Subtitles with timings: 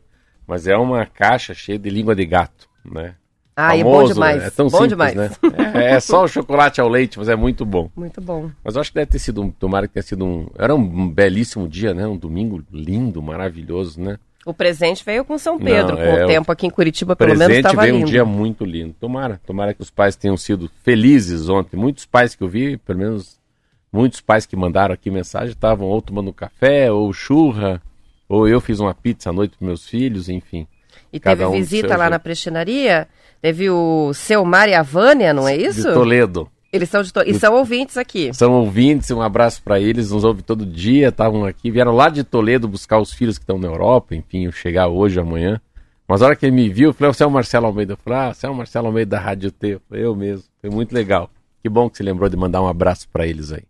[0.47, 3.16] mas é uma caixa cheia de língua de gato, né?
[3.55, 4.43] Ah, Famoso, é bom demais.
[4.45, 5.15] É tão bom simples, demais.
[5.15, 5.30] né?
[5.74, 7.91] É, é, só o chocolate ao leite, mas é muito bom.
[7.95, 8.51] Muito bom.
[8.65, 11.07] Mas eu acho que deve ter sido, um, tomara que tenha sido um, era um
[11.10, 12.07] belíssimo dia, né?
[12.07, 14.16] Um domingo lindo, maravilhoso, né?
[14.45, 17.37] O presente veio com São Pedro, Não, com é, o tempo aqui em Curitiba, pelo
[17.37, 17.96] menos estava lindo.
[17.99, 18.95] veio um dia muito lindo.
[18.99, 21.77] Tomara, tomara que os pais tenham sido felizes ontem.
[21.77, 23.38] Muitos pais que eu vi, pelo menos
[23.93, 27.83] muitos pais que mandaram aqui mensagem, estavam ou tomando café, ou churra,
[28.29, 30.66] ou eu fiz uma pizza à noite para meus filhos, enfim.
[31.13, 32.11] E teve um visita lá jeito.
[32.11, 33.09] na prestinaria?
[33.43, 35.88] Teve o seu Mar e a Vânia, não é isso?
[35.88, 36.49] De Toledo.
[36.73, 37.23] Eles são de to...
[37.26, 38.32] E são ouvintes aqui.
[38.32, 42.23] São ouvintes, um abraço para eles, nos ouvem todo dia, estavam aqui, vieram lá de
[42.23, 45.60] Toledo buscar os filhos que estão na Europa, enfim, chegar hoje, amanhã.
[46.07, 47.95] Mas a hora que ele me viu, eu falei, você é o Marcelo Almeida?
[47.95, 49.68] Eu falei, ah, você é o Marcelo Almeida da Rádio T.
[49.68, 51.29] Eu, falei, eu mesmo, foi muito legal.
[51.62, 53.62] Que bom que você lembrou de mandar um abraço para eles aí.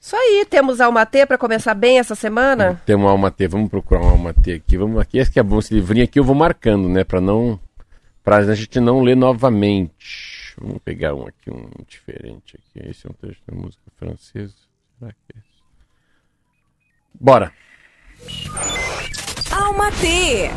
[0.00, 2.80] Isso aí, temos Alma T para começar bem essa semana?
[2.84, 4.76] Temos Alma T, vamos procurar um Alma T aqui.
[4.76, 7.60] Vamos aqui, esse que é bom, esse livrinho aqui eu vou marcando, né, para não
[8.24, 10.31] para a gente não ler novamente.
[10.60, 12.88] Vamos pegar um aqui, um diferente aqui.
[12.88, 14.54] Esse é um trecho da música francesa.
[14.98, 15.62] Será que é esse?
[17.14, 17.52] Bora!
[19.50, 20.50] Alma T!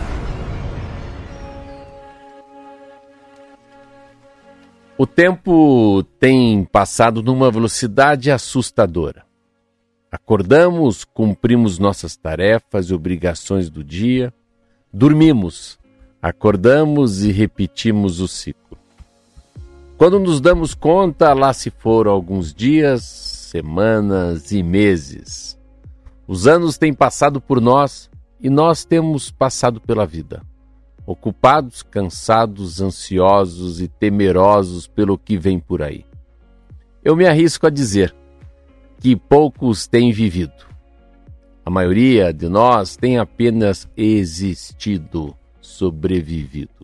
[4.98, 9.26] O tempo tem passado numa velocidade assustadora.
[10.10, 14.34] Acordamos, cumprimos nossas tarefas e obrigações do dia,
[14.94, 15.78] dormimos,
[16.22, 18.65] acordamos e repetimos o ciclo.
[19.98, 25.58] Quando nos damos conta, lá se foram alguns dias, semanas e meses.
[26.28, 28.10] Os anos têm passado por nós
[28.42, 30.42] e nós temos passado pela vida.
[31.06, 36.06] Ocupados, cansados, ansiosos e temerosos pelo que vem por aí.
[37.02, 38.14] Eu me arrisco a dizer
[39.00, 40.66] que poucos têm vivido.
[41.64, 46.75] A maioria de nós tem apenas existido, sobrevivido.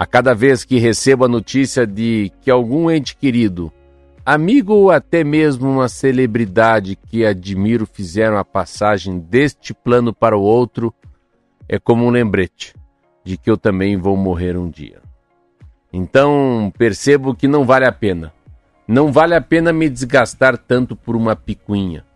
[0.00, 3.70] A cada vez que recebo a notícia de que algum ente querido,
[4.24, 10.40] amigo ou até mesmo uma celebridade que admiro fizeram a passagem deste plano para o
[10.40, 10.90] outro,
[11.68, 12.74] é como um lembrete
[13.22, 15.02] de que eu também vou morrer um dia.
[15.92, 18.32] Então percebo que não vale a pena.
[18.88, 22.06] Não vale a pena me desgastar tanto por uma picuinha,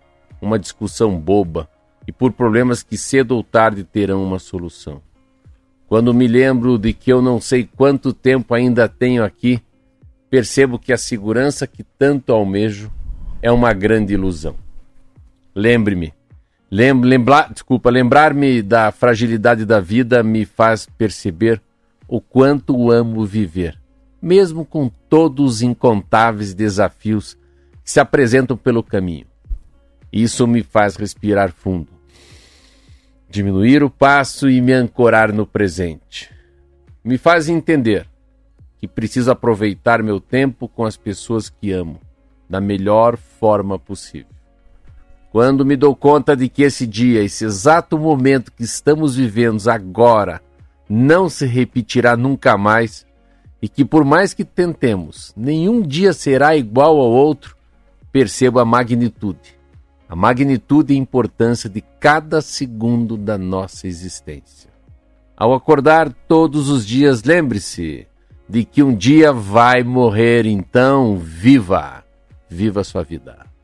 [0.40, 1.68] uma discussão boba
[2.08, 5.02] e por problemas que cedo ou tarde terão uma solução.
[5.86, 9.60] Quando me lembro de que eu não sei quanto tempo ainda tenho aqui,
[10.30, 12.90] percebo que a segurança que tanto almejo
[13.42, 14.56] é uma grande ilusão.
[15.54, 16.12] Lembre-me,
[16.70, 21.60] lembrar, desculpa, lembrar-me da fragilidade da vida me faz perceber
[22.08, 23.78] o quanto amo viver,
[24.20, 27.34] mesmo com todos os incontáveis desafios
[27.84, 29.26] que se apresentam pelo caminho.
[30.12, 31.93] Isso me faz respirar fundo
[33.34, 36.30] diminuir o passo e me ancorar no presente.
[37.02, 38.06] Me faz entender
[38.78, 41.98] que preciso aproveitar meu tempo com as pessoas que amo
[42.48, 44.32] da melhor forma possível.
[45.32, 50.40] Quando me dou conta de que esse dia, esse exato momento que estamos vivendo agora,
[50.88, 53.04] não se repetirá nunca mais
[53.60, 57.56] e que, por mais que tentemos, nenhum dia será igual ao outro,
[58.12, 59.58] percebo a magnitude
[60.08, 64.70] a magnitude e importância de cada segundo da nossa existência.
[65.36, 68.06] Ao acordar todos os dias, lembre-se
[68.48, 72.04] de que um dia vai morrer, então viva!
[72.48, 73.54] Viva a sua vida!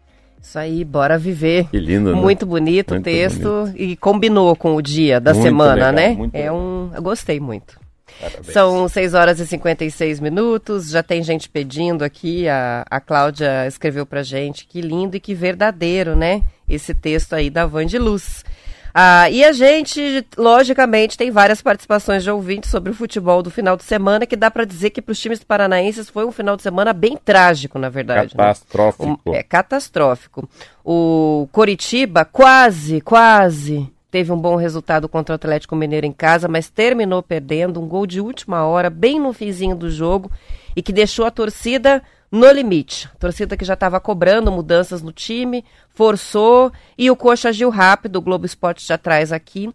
[0.42, 1.68] Isso aí, bora viver.
[1.68, 2.20] Que lindo, né?
[2.20, 3.80] Muito bonito o texto bonito.
[3.80, 6.30] e combinou com o dia da muito semana, legal, né?
[6.32, 7.78] é um, eu gostei muito.
[8.20, 8.52] Parabéns.
[8.52, 10.90] São 6 horas e 56 minutos.
[10.90, 12.48] Já tem gente pedindo aqui.
[12.48, 14.66] A, a Cláudia escreveu pra gente.
[14.66, 16.42] Que lindo e que verdadeiro, né?
[16.68, 18.44] Esse texto aí da Van de Luz.
[18.92, 23.76] Ah, e a gente, logicamente, tem várias participações de ouvintes sobre o futebol do final
[23.76, 26.62] de semana, que dá para dizer que para os times paranaenses foi um final de
[26.62, 28.36] semana bem trágico, na verdade.
[28.36, 28.44] Né?
[28.44, 29.06] Catastrófico.
[29.06, 29.16] Né?
[29.26, 30.48] Um, é catastrófico.
[30.84, 36.68] O Coritiba quase, quase teve um bom resultado contra o Atlético Mineiro em casa, mas
[36.68, 40.30] terminou perdendo um gol de última hora, bem no finzinho do jogo,
[40.74, 43.08] e que deixou a torcida no limite.
[43.14, 48.16] A torcida que já estava cobrando mudanças no time, forçou, e o Coxa agiu rápido,
[48.16, 49.72] o Globo Esporte já traz aqui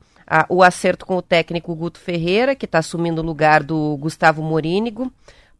[0.49, 5.11] o acerto com o técnico Guto Ferreira, que está assumindo o lugar do Gustavo Morínigo,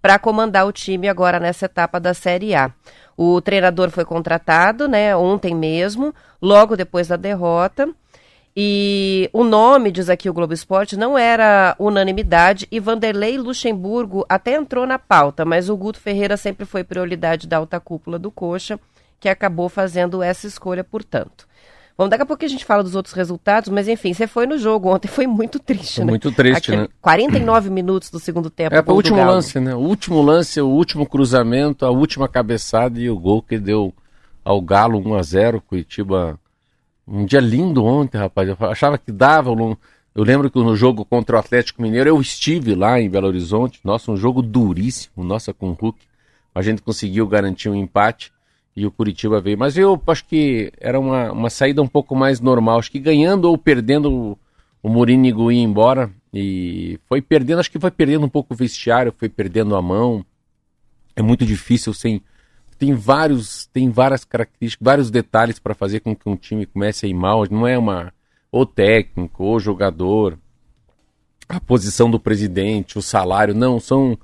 [0.02, 2.72] para comandar o time agora nessa etapa da Série A.
[3.18, 7.90] O treinador foi contratado, né, ontem mesmo, logo depois da derrota.
[8.58, 14.56] E o nome, diz aqui o Globo Esporte, não era unanimidade e Vanderlei Luxemburgo até
[14.56, 18.80] entrou na pauta, mas o Guto Ferreira sempre foi prioridade da alta cúpula do Coxa,
[19.20, 21.46] que acabou fazendo essa escolha, portanto.
[21.98, 24.58] Bom, daqui a pouco a gente fala dos outros resultados, mas enfim, você foi no
[24.58, 26.12] jogo ontem, foi muito triste, foi né?
[26.12, 26.88] Muito triste, Aquele né?
[27.02, 28.74] 49 minutos do segundo tempo.
[28.74, 29.76] É, o último lance, né?
[29.76, 33.94] O último lance, o último cruzamento, a última cabeçada e o gol que deu
[34.44, 36.40] ao Galo 1 a 0 Curitiba.
[37.08, 38.50] Um dia lindo ontem, rapaz.
[38.50, 39.52] Eu achava que dava.
[39.52, 43.80] Eu lembro que no jogo contra o Atlético Mineiro eu estive lá em Belo Horizonte.
[43.84, 46.00] Nossa, um jogo duríssimo, nossa, com o Hulk.
[46.54, 48.32] A gente conseguiu garantir um empate
[48.76, 49.58] e o Curitiba veio.
[49.58, 52.80] Mas eu acho que era uma, uma saída um pouco mais normal.
[52.80, 54.38] Acho que ganhando ou perdendo
[54.82, 59.14] o, Mourinho ia embora e foi perdendo, acho que foi perdendo um pouco o vestiário,
[59.18, 60.26] foi perdendo a mão.
[61.16, 62.22] É muito difícil sem
[62.78, 67.10] tem vários, tem várias características, vários detalhes para fazer com que um time comece a
[67.10, 67.46] ir mal.
[67.50, 68.14] Não é uma
[68.52, 70.38] o técnico, o jogador,
[71.48, 74.18] a posição do presidente, o salário, não, são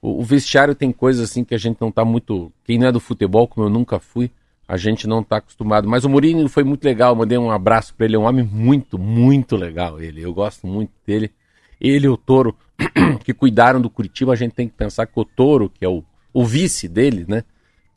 [0.00, 2.52] o, o, vestiário tem coisas assim que a gente não está muito.
[2.64, 4.30] Quem não é do futebol, como eu nunca fui,
[4.66, 5.88] a gente não está acostumado.
[5.88, 8.98] Mas o Mourinho foi muito legal, mandei um abraço para ele, é um homem muito,
[8.98, 10.00] muito legal.
[10.00, 11.30] Ele, eu gosto muito dele.
[11.80, 12.56] Ele e o Toro,
[13.24, 16.04] que cuidaram do Curitiba, a gente tem que pensar que o Toro, que é o,
[16.32, 17.44] o vice dele, né?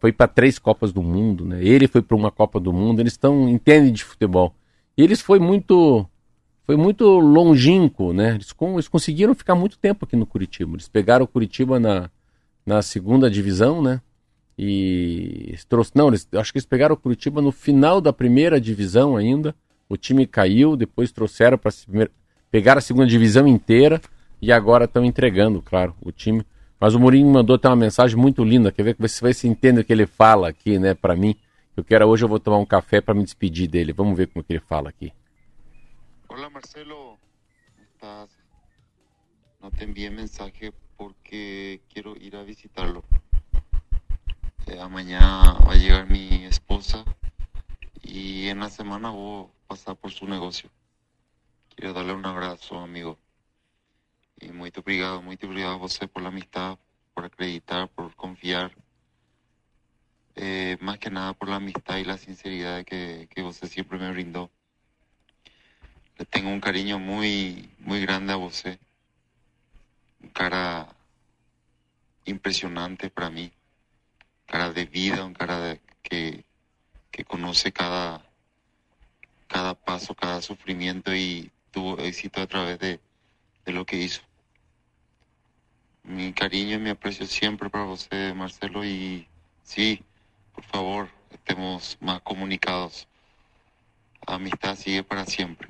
[0.02, 1.64] Foi para três Copas do Mundo, né?
[1.64, 4.56] Ele foi para uma Copa do Mundo, eles estão entendem de futebol.
[4.98, 6.06] E eles foi muito
[6.66, 8.36] foi muito longínquo, né?
[8.36, 10.74] Eles, com, eles, conseguiram ficar muito tempo aqui no Curitiba.
[10.74, 12.10] Eles pegaram o Curitiba na,
[12.66, 14.02] na segunda divisão, né?
[14.58, 19.16] E trouxe, não, eles, acho que eles pegaram o Curitiba no final da primeira divisão
[19.16, 19.56] ainda.
[19.88, 21.72] O time caiu, depois trouxeram para
[22.50, 24.02] pegar a segunda divisão inteira
[24.42, 26.44] e agora estão entregando, claro, o time.
[26.82, 28.72] Mas o Mourinho mandou ter uma mensagem muito linda.
[28.72, 30.96] Quer ver que você vai se entender o que ele fala aqui, né?
[30.96, 31.36] Para mim,
[31.78, 33.94] eu quero hoje eu vou tomar um café para me despedir dele.
[33.94, 35.14] Vamos ver como que ele fala aquí.
[36.28, 37.20] Hola Marcelo,
[37.84, 38.32] ¿estás?
[39.62, 43.04] No te envié mensaje porque quiero ir a visitarlo.
[44.66, 47.06] Eh, mañana va a llegar mi esposa
[48.02, 50.72] y en la semana voy a pasar por su negocio.
[51.76, 53.20] Quiero darle un abrazo, amigo.
[54.42, 56.78] Y muy obrigado, muy obrigado a você por la amistad,
[57.14, 58.72] por acreditar, por confiar.
[60.36, 64.12] Eh, más que nada por la amistad y la sinceridad que, que usted siempre me
[64.12, 64.50] brindó
[66.26, 68.64] tengo un cariño muy, muy grande a vos.
[70.22, 70.88] Un cara
[72.26, 73.52] impresionante para mí.
[74.46, 76.46] Cara de vida, un cara que,
[77.10, 78.24] que conoce cada,
[79.48, 83.00] cada paso, cada sufrimiento y tuvo éxito a través de,
[83.66, 84.22] de lo que hizo.
[86.04, 89.28] Mi cariño y mi aprecio siempre para vos, Marcelo, y
[89.64, 90.02] sí,
[90.54, 93.08] por favor, estemos más comunicados.
[94.28, 95.68] La amistad sigue para siempre.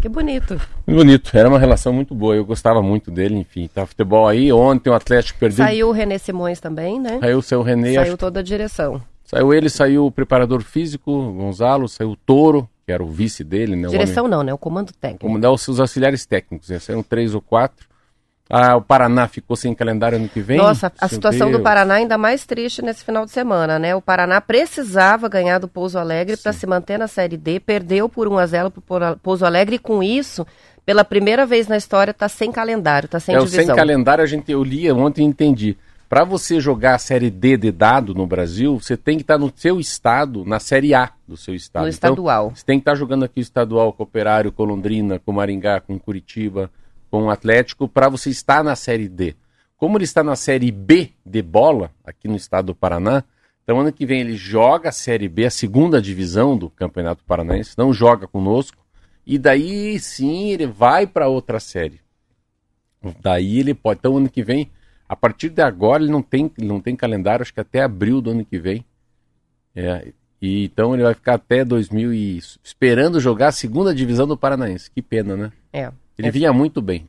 [0.00, 0.60] Que bonito.
[0.86, 1.30] Muito bonito.
[1.36, 2.36] Era uma relação muito boa.
[2.36, 3.66] Eu gostava muito dele, enfim.
[3.66, 4.52] Tá futebol aí.
[4.52, 5.64] Ontem o Atlético perdeu.
[5.64, 7.18] Saiu o René Simões também, né?
[7.18, 7.94] Saiu o seu René.
[7.94, 8.16] Saiu acho...
[8.18, 9.02] toda a direção.
[9.24, 13.74] Saiu ele, saiu o preparador físico, Gonzalo, saiu o Toro, que era o vice dele,
[13.74, 13.88] né?
[13.88, 14.36] Direção homem...
[14.36, 14.54] não, né?
[14.54, 15.26] O comando técnico.
[15.26, 16.68] Comandar os seus auxiliares técnicos.
[16.68, 16.78] Né?
[16.78, 17.88] Saíram três ou quatro.
[18.48, 20.56] Ah, o Paraná ficou sem calendário ano que vem.
[20.56, 21.58] Nossa, a situação Deus.
[21.58, 23.94] do Paraná ainda mais triste nesse final de semana, né?
[23.96, 28.28] O Paraná precisava ganhar do Pouso Alegre para se manter na Série D, perdeu por
[28.28, 30.46] 1 a 0 para o Pouso Alegre e com isso,
[30.84, 33.66] pela primeira vez na história, está sem calendário, está sem é, divisão.
[33.66, 35.76] Sem calendário, a gente eu li ontem e entendi.
[36.08, 39.40] Para você jogar a Série D de dado no Brasil, você tem que estar tá
[39.40, 41.82] no seu estado, na Série A do seu estado.
[41.82, 42.52] No então, estadual.
[42.54, 45.80] Você tem que estar tá jogando aqui o estadual com Operário, com Londrina, com Maringá,
[45.80, 46.70] com Curitiba
[47.10, 49.34] com o Atlético para você estar na Série D.
[49.76, 53.22] Como ele está na Série B de bola, aqui no estado do Paraná,
[53.62, 57.74] então ano que vem ele joga a Série B, a segunda divisão do Campeonato Paranaense,
[57.76, 58.78] não joga conosco,
[59.26, 62.00] e daí sim ele vai para outra série.
[63.20, 63.98] Daí ele pode.
[63.98, 64.70] Então ano que vem,
[65.08, 68.30] a partir de agora ele não tem, não tem calendário, acho que até abril do
[68.30, 68.84] ano que vem.
[69.74, 74.38] É, e então ele vai ficar até 2000 e esperando jogar a segunda divisão do
[74.38, 74.90] Paranaense.
[74.90, 75.52] Que pena, né?
[75.72, 75.92] É.
[76.18, 77.06] Ele vinha muito bem.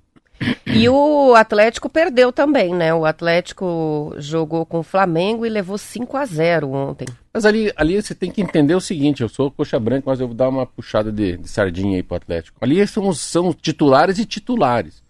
[0.66, 2.94] E o Atlético perdeu também, né?
[2.94, 7.08] O Atlético jogou com o Flamengo e levou 5 a 0 ontem.
[7.34, 10.28] Mas ali, ali você tem que entender o seguinte: eu sou coxa branca, mas eu
[10.28, 12.58] vou dar uma puxada de, de sardinha aí pro Atlético.
[12.62, 15.02] Ali são, são titulares e titulares.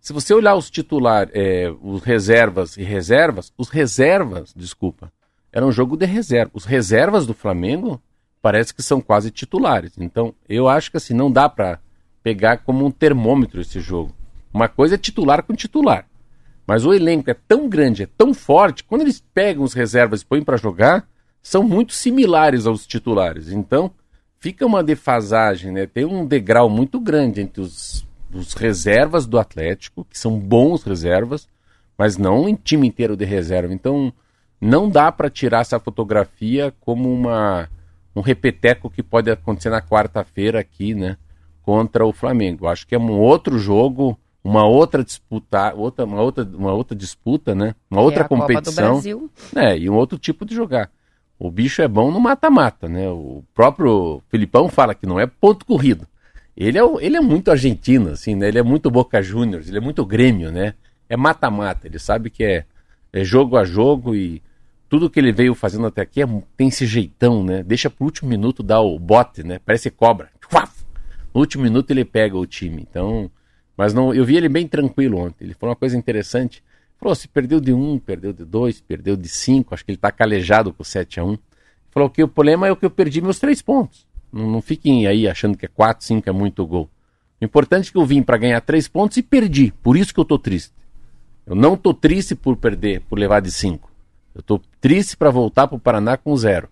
[0.00, 5.12] Se você olhar os titulares, é, os reservas e reservas, os reservas, desculpa,
[5.52, 6.50] era um jogo de reserva.
[6.54, 8.00] Os reservas do Flamengo
[8.40, 9.92] parece que são quase titulares.
[9.98, 11.78] Então, eu acho que assim, não dá para
[12.22, 14.14] pegar como um termômetro esse jogo.
[14.52, 16.06] Uma coisa é titular com titular.
[16.66, 20.26] Mas o elenco é tão grande, é tão forte, quando eles pegam os reservas e
[20.26, 21.08] põem para jogar,
[21.42, 23.50] são muito similares aos titulares.
[23.50, 23.90] Então,
[24.38, 25.86] fica uma defasagem, né?
[25.86, 31.48] Tem um degrau muito grande entre os, os reservas do Atlético, que são bons reservas,
[31.96, 33.72] mas não em time inteiro de reserva.
[33.72, 34.12] Então,
[34.60, 37.68] não dá para tirar essa fotografia como uma
[38.14, 41.16] um repeteco que pode acontecer na quarta-feira aqui, né,
[41.62, 42.66] contra o Flamengo.
[42.66, 47.54] Acho que é um outro jogo, uma outra disputa, outra, uma outra, uma outra disputa,
[47.54, 49.00] né, uma outra é competição,
[49.52, 50.90] né, e um outro tipo de jogar.
[51.40, 53.08] O bicho é bom no mata-mata, né?
[53.08, 56.06] O próprio Filipão fala que não é ponto corrido.
[56.54, 58.48] Ele é, ele é muito argentino, assim, né?
[58.48, 60.74] Ele é muito Boca Juniors, ele é muito Grêmio, né?
[61.08, 62.66] É mata-mata, ele sabe que é,
[63.10, 64.42] é jogo a jogo e
[64.86, 66.26] tudo que ele veio fazendo até aqui é,
[66.58, 67.62] tem esse jeitão, né?
[67.62, 69.58] Deixa pro último minuto dar o bote, né?
[69.64, 70.28] Parece cobra.
[70.42, 70.48] No
[71.38, 72.86] último minuto ele pega o time.
[72.88, 73.30] Então,
[73.76, 75.44] mas não, eu vi ele bem tranquilo ontem.
[75.44, 76.62] Ele falou uma coisa interessante.
[76.98, 80.12] Falou, se perdeu de um, perdeu de dois, perdeu de cinco, acho que ele tá
[80.12, 81.38] calejado com 7 a 1
[81.90, 84.06] Falou que o problema é o que eu perdi meus três pontos.
[84.32, 86.88] Não, não fiquem aí achando que é 4, 5 é muito gol.
[87.40, 89.72] O importante é que eu vim para ganhar três pontos e perdi.
[89.82, 90.74] Por isso que eu tô triste.
[91.46, 93.90] Eu não tô triste por perder, por levar de cinco.
[94.34, 96.68] Eu tô triste para voltar pro Paraná com zero.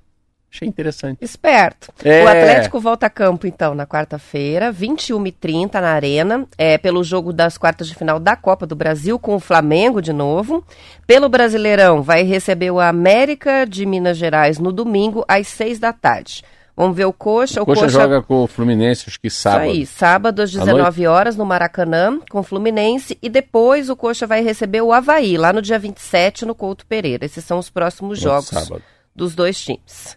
[0.50, 1.18] Achei interessante.
[1.20, 1.92] Esperto.
[2.02, 2.24] É...
[2.24, 7.58] O Atlético volta a campo, então, na quarta-feira, 21h30 na Arena, é, pelo jogo das
[7.58, 10.64] quartas de final da Copa do Brasil, com o Flamengo de novo.
[11.06, 16.42] Pelo Brasileirão, vai receber o América de Minas Gerais no domingo, às 6 da tarde.
[16.74, 17.60] Vamos ver o Coxa.
[17.60, 19.64] O, Coxa, Coxa joga com o Fluminense, acho que sábado.
[19.64, 23.18] Isso aí, sábado às 19 horas no Maracanã, com o Fluminense.
[23.20, 27.24] E depois o Coxa vai receber o Havaí, lá no dia 27, no Couto Pereira.
[27.24, 28.70] Esses são os próximos jogos
[29.14, 30.16] dos dois times.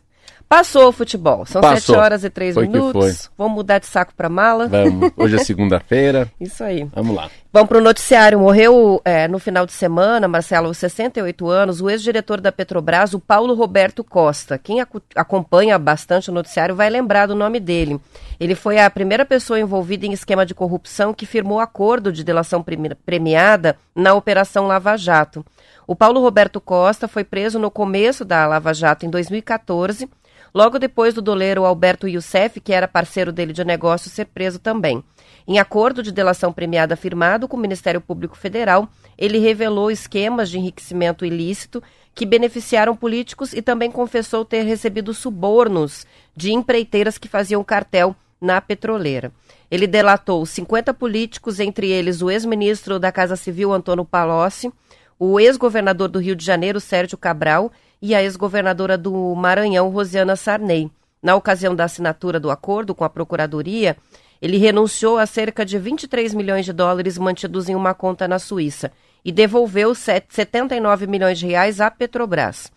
[0.51, 1.45] Passou o futebol.
[1.45, 1.95] São Passou.
[1.95, 3.31] 7 horas e 3 foi minutos.
[3.37, 4.67] Vamos mudar de saco para mala?
[4.67, 5.09] Vamos.
[5.15, 6.29] Hoje é segunda-feira.
[6.41, 6.85] Isso aí.
[6.93, 7.29] Vamos lá.
[7.53, 8.37] Vamos para o noticiário.
[8.37, 13.19] Morreu é, no final de semana, Marcelo, aos 68 anos, o ex-diretor da Petrobras, o
[13.21, 14.57] Paulo Roberto Costa.
[14.57, 14.81] Quem
[15.15, 17.97] acompanha bastante o noticiário vai lembrar do nome dele.
[18.37, 22.61] Ele foi a primeira pessoa envolvida em esquema de corrupção que firmou acordo de delação
[23.05, 25.45] premiada na Operação Lava Jato.
[25.87, 30.09] O Paulo Roberto Costa foi preso no começo da Lava Jato em 2014
[30.53, 35.03] logo depois do doleiro Alberto Youssef, que era parceiro dele de negócio, ser preso também.
[35.47, 40.57] Em acordo de delação premiada firmado com o Ministério Público Federal, ele revelou esquemas de
[40.57, 41.81] enriquecimento ilícito
[42.13, 46.05] que beneficiaram políticos e também confessou ter recebido subornos
[46.35, 49.31] de empreiteiras que faziam cartel na petroleira.
[49.69, 54.71] Ele delatou 50 políticos, entre eles o ex-ministro da Casa Civil Antônio Palocci,
[55.17, 60.89] o ex-governador do Rio de Janeiro Sérgio Cabral e a ex-governadora do Maranhão, Rosiana Sarney.
[61.21, 63.95] Na ocasião da assinatura do acordo com a Procuradoria,
[64.41, 68.91] ele renunciou a cerca de 23 milhões de dólares mantidos em uma conta na Suíça
[69.23, 72.71] e devolveu 79 milhões de reais à Petrobras.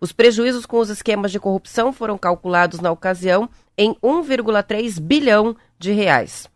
[0.00, 5.92] Os prejuízos com os esquemas de corrupção foram calculados na ocasião em 1,3 bilhão de
[5.92, 6.51] reais.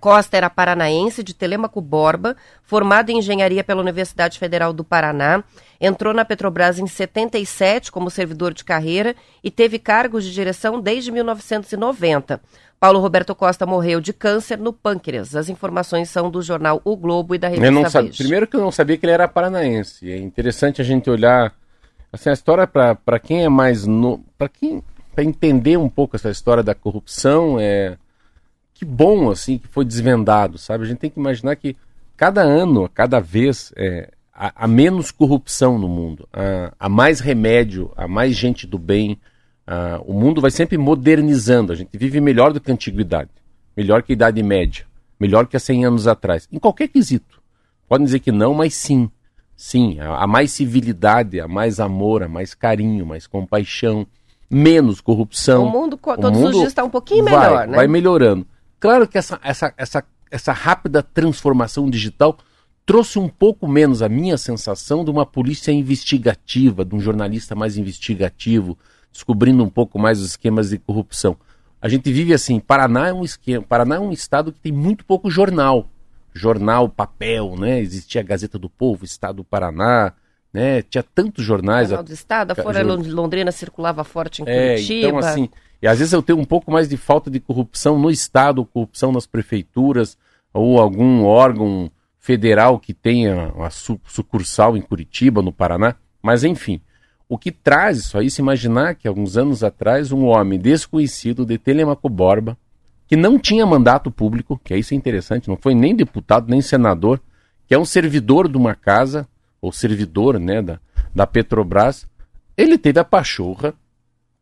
[0.00, 5.44] Costa era paranaense de Telemaco Borba, formado em engenharia pela Universidade Federal do Paraná,
[5.80, 9.14] entrou na Petrobras em 77 como servidor de carreira
[9.44, 12.40] e teve cargos de direção desde 1990.
[12.80, 15.36] Paulo Roberto Costa morreu de câncer no pâncreas.
[15.36, 18.56] As informações são do jornal O Globo e da revista eu não sabia, Primeiro que
[18.56, 20.10] eu não sabia que ele era paranaense.
[20.10, 21.52] É interessante a gente olhar
[22.10, 24.82] assim, a história para quem é mais no, para quem
[25.14, 27.98] para entender um pouco essa história da corrupção é
[28.80, 30.84] que bom assim que foi desvendado, sabe?
[30.84, 31.76] A gente tem que imaginar que
[32.16, 37.92] cada ano, cada vez, é, há, há, menos corrupção no mundo, há, há, mais remédio,
[37.94, 39.20] há mais gente do bem.
[39.66, 41.74] Há, o mundo vai sempre modernizando.
[41.74, 43.28] A gente vive melhor do que a antiguidade,
[43.76, 44.86] melhor que a Idade Média,
[45.20, 47.38] melhor que há 100 anos atrás, em qualquer quesito.
[47.86, 49.10] Podem dizer que não, mas sim.
[49.54, 54.06] Sim, há mais civilidade, há mais amor, há mais carinho, mais compaixão,
[54.50, 55.66] menos corrupção.
[55.66, 57.76] O mundo, todos o mundo os dias está um pouquinho vai, melhor, né?
[57.76, 58.46] Vai melhorando.
[58.80, 62.38] Claro que essa, essa, essa, essa rápida transformação digital
[62.86, 67.76] trouxe um pouco menos a minha sensação de uma polícia investigativa, de um jornalista mais
[67.76, 68.76] investigativo,
[69.12, 71.36] descobrindo um pouco mais os esquemas de corrupção.
[71.80, 75.04] A gente vive assim, Paraná é um esquema, Paraná é um estado que tem muito
[75.04, 75.88] pouco jornal.
[76.32, 77.80] jornal, papel, né?
[77.80, 80.12] Existia a Gazeta do Povo, Estado do Paraná,
[80.52, 80.82] né?
[80.82, 81.88] Tinha tantos jornais.
[81.88, 85.08] Jornal do Estado, a Folha Londrina circulava forte em é, Curitiba.
[85.08, 85.48] Então, assim,
[85.82, 89.12] e às vezes eu tenho um pouco mais de falta de corrupção no Estado, corrupção
[89.12, 90.16] nas prefeituras,
[90.52, 95.94] ou algum órgão federal que tenha uma sucursal em Curitiba, no Paraná.
[96.22, 96.80] Mas, enfim,
[97.28, 101.56] o que traz isso aí, se imaginar que alguns anos atrás um homem desconhecido de
[101.56, 102.58] Telemaco Borba,
[103.06, 107.20] que não tinha mandato público, que isso é interessante, não foi nem deputado, nem senador,
[107.66, 109.26] que é um servidor de uma casa,
[109.60, 110.78] ou servidor né, da,
[111.14, 112.06] da Petrobras,
[112.56, 113.74] ele teve a pachorra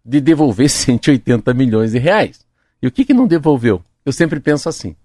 [0.08, 2.40] de devolver 180 milhões de reais.
[2.80, 3.82] E o que, que não devolveu?
[4.04, 4.96] Eu sempre penso assim.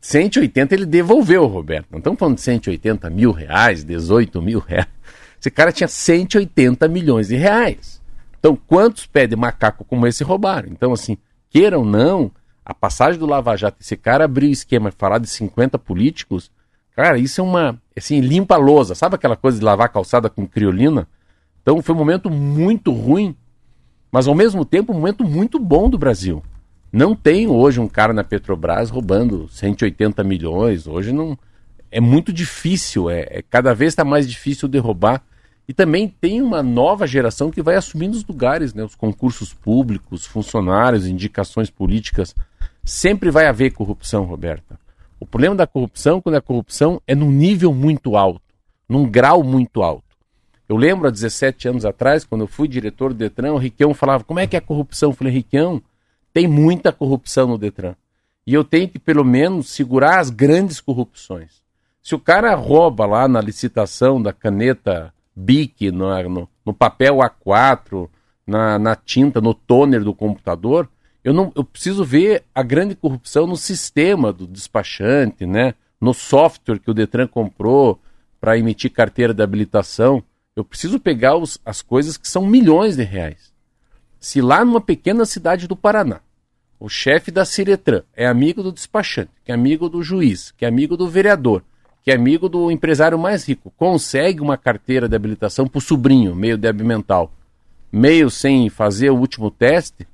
[0.00, 1.88] 180 ele devolveu, Roberto.
[1.90, 4.86] Não estamos falando de 180 mil reais, 18 mil reais.
[5.40, 8.00] Esse cara tinha 180 milhões de reais.
[8.38, 10.68] Então, quantos pés de macaco como esse roubaram?
[10.70, 11.16] Então, assim,
[11.50, 12.30] queiram ou não,
[12.64, 16.50] a passagem do Lava Jato, esse cara abrir o esquema e falar de 50 políticos,
[16.94, 18.94] cara, isso é uma, assim, limpa lousa.
[18.94, 21.08] Sabe aquela coisa de lavar calçada com criolina?
[21.60, 23.34] Então, foi um momento muito ruim,
[24.12, 26.42] mas ao mesmo tempo um momento muito bom do Brasil.
[26.92, 30.86] Não tem hoje um cara na Petrobras roubando 180 milhões.
[30.86, 31.38] Hoje não.
[31.90, 35.22] É muito difícil, é, é cada vez está mais difícil derrubar.
[35.66, 38.84] E também tem uma nova geração que vai assumindo os lugares, né?
[38.84, 42.34] os concursos públicos, funcionários, indicações políticas.
[42.84, 44.78] Sempre vai haver corrupção, Roberta.
[45.20, 48.42] O problema da corrupção, quando a corrupção é num nível muito alto,
[48.88, 50.11] num grau muito alto.
[50.68, 54.24] Eu lembro há 17 anos atrás, quando eu fui diretor do Detran, o Riquelme falava:
[54.24, 55.10] como é que é a corrupção?
[55.10, 55.82] Eu falei, Riquelme,
[56.32, 57.94] tem muita corrupção no Detran.
[58.46, 61.62] E eu tenho que, pelo menos, segurar as grandes corrupções.
[62.02, 68.08] Se o cara rouba lá na licitação da caneta BIC, no, no, no papel A4,
[68.46, 70.88] na, na, tinta, no toner do computador,
[71.22, 75.74] eu, não, eu preciso ver a grande corrupção no sistema do despachante, né?
[76.02, 78.00] no software que o Detran comprou
[78.40, 80.20] para emitir carteira de habilitação.
[80.54, 83.50] Eu preciso pegar os, as coisas que são milhões de reais.
[84.20, 86.20] Se lá numa pequena cidade do Paraná,
[86.78, 90.68] o chefe da Ciretran é amigo do despachante, que é amigo do juiz, que é
[90.68, 91.62] amigo do vereador,
[92.04, 96.34] que é amigo do empresário mais rico, consegue uma carteira de habilitação para o sobrinho,
[96.34, 97.32] meio débil mental,
[97.90, 100.06] meio sem fazer o último teste,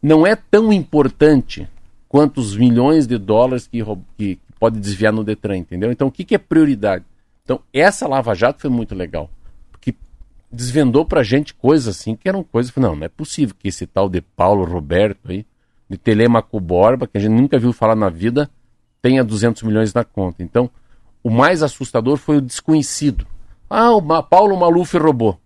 [0.00, 1.68] não é tão importante
[2.08, 3.82] quanto os milhões de dólares que,
[4.16, 5.90] que pode desviar no Detran, entendeu?
[5.90, 7.04] Então o que, que é prioridade?
[7.42, 9.28] Então essa Lava Jato foi muito legal
[10.52, 12.74] desvendou pra gente coisas assim que eram coisas.
[12.76, 15.46] Não, não é possível que esse tal de Paulo Roberto aí,
[15.88, 18.50] de Telemaco Borba, que a gente nunca viu falar na vida,
[19.00, 20.42] tenha 200 milhões na conta.
[20.42, 20.70] Então,
[21.22, 23.26] o mais assustador foi o desconhecido.
[23.68, 25.38] Ah, o Paulo Maluf roubou.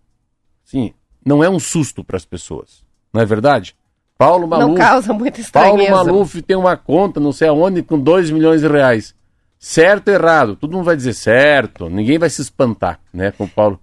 [0.65, 0.93] Sim,
[1.25, 2.85] não é um susto para as pessoas.
[3.13, 3.77] Não é verdade?
[4.19, 4.69] Paulo Maluf.
[4.69, 5.93] Não causa muita estranheza.
[5.93, 9.15] Paulo Maluf tem uma conta, não sei aonde, com 2 milhões de reais.
[9.59, 10.57] Certo ou errado?
[10.57, 11.89] Todo mundo vai dizer certo.
[11.89, 13.81] Ninguém vai se espantar, né, com o Paulo.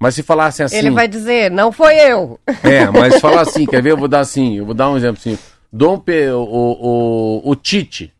[0.00, 0.76] Mas se falasse assim.
[0.76, 2.40] Ele vai dizer, não foi eu.
[2.64, 3.92] É, mas falar assim, quer ver?
[3.92, 5.38] Eu vou dar assim, eu vou dar um exemplo assim.
[5.70, 8.10] Dom P, o, o, o Tite,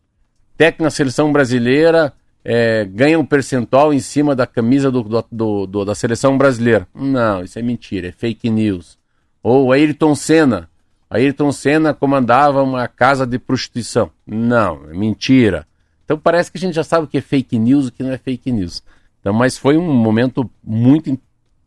[0.55, 2.13] técnico na seleção brasileira,
[2.45, 6.87] é, ganha um percentual em cima da camisa do, do, do, da seleção brasileira.
[6.93, 8.97] Não, isso é mentira, é fake news.
[9.41, 10.69] Ou Ayrton Senna.
[11.09, 14.11] Ayrton Senna comandava uma casa de prostituição.
[14.25, 15.67] Não, é mentira.
[16.05, 18.03] Então parece que a gente já sabe o que é fake news e o que
[18.03, 18.83] não é fake news.
[19.19, 21.09] Então, mas foi um momento muito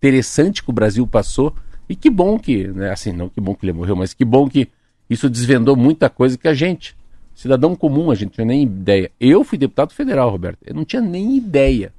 [0.05, 1.55] interessante que o Brasil passou.
[1.89, 4.49] E que bom que, né, assim, não que bom que ele morreu, mas que bom
[4.49, 4.69] que
[5.09, 6.97] isso desvendou muita coisa que a gente,
[7.35, 9.11] cidadão comum, a gente não tinha nem ideia.
[9.21, 11.93] Eu fui deputado federal, Roberto, eu não tinha nem ideia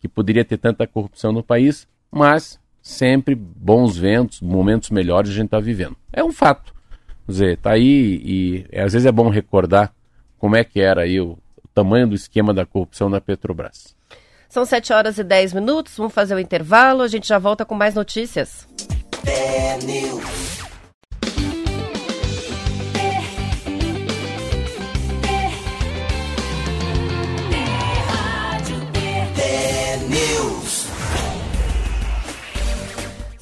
[0.00, 5.46] que poderia ter tanta corrupção no país, mas sempre bons ventos, momentos melhores a gente
[5.46, 5.96] está vivendo.
[6.12, 6.74] É um fato.
[7.26, 9.92] Quer dizer, tá aí e, e às vezes é bom recordar
[10.36, 13.97] como é que era aí o, o tamanho do esquema da corrupção na Petrobras.
[14.48, 17.74] São 7 horas e 10 minutos, vamos fazer o intervalo, a gente já volta com
[17.74, 18.66] mais notícias.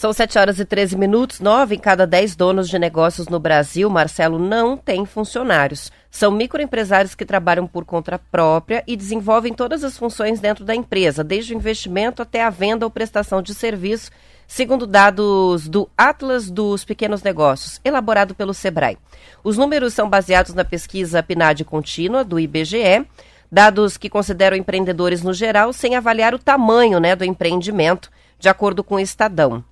[0.07, 1.41] São 7 horas e 13 minutos.
[1.41, 5.91] 9 em cada 10 donos de negócios no Brasil, Marcelo, não tem funcionários.
[6.09, 11.25] São microempresários que trabalham por conta própria e desenvolvem todas as funções dentro da empresa,
[11.25, 14.13] desde o investimento até a venda ou prestação de serviço,
[14.47, 18.99] segundo dados do Atlas dos Pequenos Negócios, elaborado pelo Sebrae.
[19.43, 23.05] Os números são baseados na pesquisa PNAD contínua do IBGE,
[23.51, 28.85] dados que consideram empreendedores no geral, sem avaliar o tamanho né, do empreendimento, de acordo
[28.85, 29.65] com o Estadão.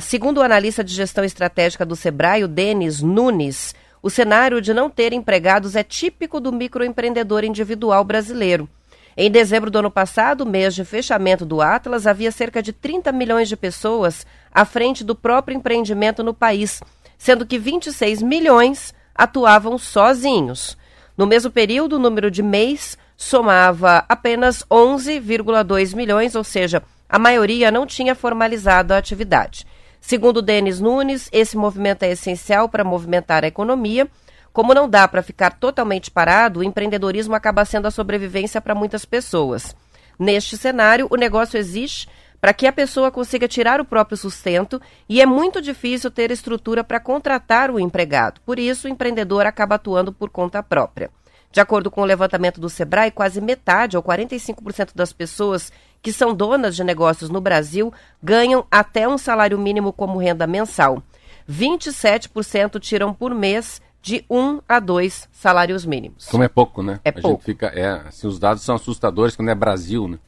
[0.00, 4.90] Segundo o analista de gestão estratégica do Sebrae, o Denis Nunes, O cenário de não
[4.90, 8.68] ter empregados é típico do microempreendedor individual brasileiro.
[9.16, 13.48] Em dezembro do ano passado, mês de fechamento do Atlas, havia cerca de 30 milhões
[13.48, 16.82] de pessoas à frente do próprio empreendimento no país,
[17.16, 20.76] sendo que 26 milhões atuavam sozinhos.
[21.16, 26.82] No mesmo período, o número de mês somava apenas 11,2 milhões, ou seja,
[27.12, 29.64] a maioria não tinha formalizado a atividade.
[30.00, 34.10] Segundo Denis Nunes, esse movimento é essencial para movimentar a economia
[34.52, 39.04] como não dá para ficar totalmente parado, o empreendedorismo acaba sendo a sobrevivência para muitas
[39.04, 39.74] pessoas.
[40.18, 42.06] Neste cenário, o negócio existe
[42.38, 46.84] para que a pessoa consiga tirar o próprio sustento e é muito difícil ter estrutura
[46.84, 48.40] para contratar o empregado.
[48.44, 51.10] Por isso, o empreendedor acaba atuando por conta própria.
[51.50, 56.34] De acordo com o levantamento do Sebrae, quase metade, ou 45% das pessoas que são
[56.34, 61.02] donas de negócios no Brasil ganham até um salário mínimo como renda mensal.
[61.48, 66.26] 27% tiram por mês de um a dois salários mínimos.
[66.26, 67.00] Como é pouco, né?
[67.04, 67.44] É a pouco.
[67.44, 70.18] fica, é, assim, os dados são assustadores quando é Brasil, né?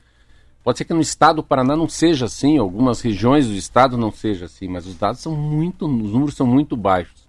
[0.63, 4.11] Pode ser que no estado do Paraná não seja assim, algumas regiões do estado não
[4.11, 7.29] seja assim, mas os dados são muito, os números são muito baixos.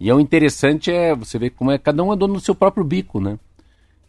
[0.00, 2.54] E é o interessante é você ver como é cada um é dono do seu
[2.54, 3.38] próprio bico, né?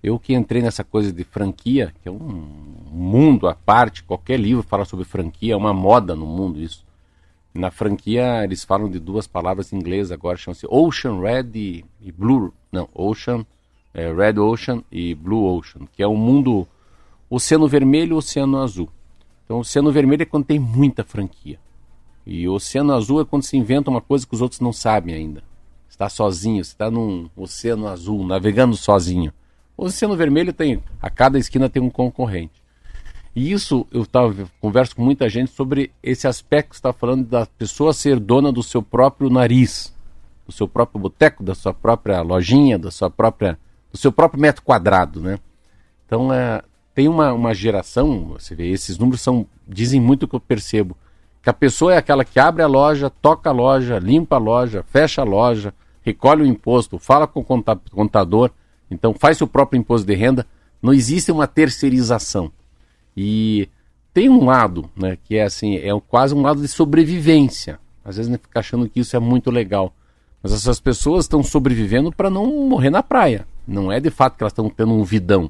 [0.03, 2.45] Eu que entrei nessa coisa de franquia, que é um
[2.91, 6.85] mundo à parte, qualquer livro fala sobre franquia, é uma moda no mundo isso.
[7.53, 12.11] Na franquia, eles falam de duas palavras em inglês agora, chamam-se Ocean Red e, e,
[12.11, 12.53] Blue.
[12.69, 13.45] Não, Ocean,
[13.93, 16.67] é, Red Ocean e Blue Ocean, que é o mundo
[17.29, 18.89] Oceano Vermelho e Oceano Azul.
[19.45, 21.57] Então, Oceano Vermelho é quando tem muita franquia.
[22.25, 25.15] E o Oceano Azul é quando se inventa uma coisa que os outros não sabem
[25.15, 25.43] ainda.
[25.87, 29.31] Está sozinho, está num Oceano Azul, navegando sozinho.
[29.75, 32.61] O Oceano Vermelho tem, a cada esquina tem um concorrente.
[33.35, 37.45] E isso eu tava, converso com muita gente sobre esse aspecto que está falando da
[37.45, 39.91] pessoa ser dona do seu próprio nariz,
[40.45, 43.57] do seu próprio boteco, da sua própria lojinha, da sua própria,
[43.91, 45.39] do seu próprio metro quadrado, né?
[46.05, 46.61] Então é,
[46.93, 50.95] tem uma, uma geração, você vê, esses números são dizem muito o que eu percebo,
[51.41, 54.83] que a pessoa é aquela que abre a loja, toca a loja, limpa a loja,
[54.83, 57.45] fecha a loja, recolhe o imposto, fala com o
[57.91, 58.51] contador,
[58.93, 60.45] então faz seu próprio imposto de renda.
[60.81, 62.51] Não existe uma terceirização.
[63.15, 63.69] E
[64.13, 67.79] tem um lado, né, que é assim, é quase um lado de sobrevivência.
[68.03, 69.93] Às vezes a gente fica achando que isso é muito legal.
[70.41, 73.47] Mas essas pessoas estão sobrevivendo para não morrer na praia.
[73.65, 75.49] Não é de fato que elas estão tendo um vidão.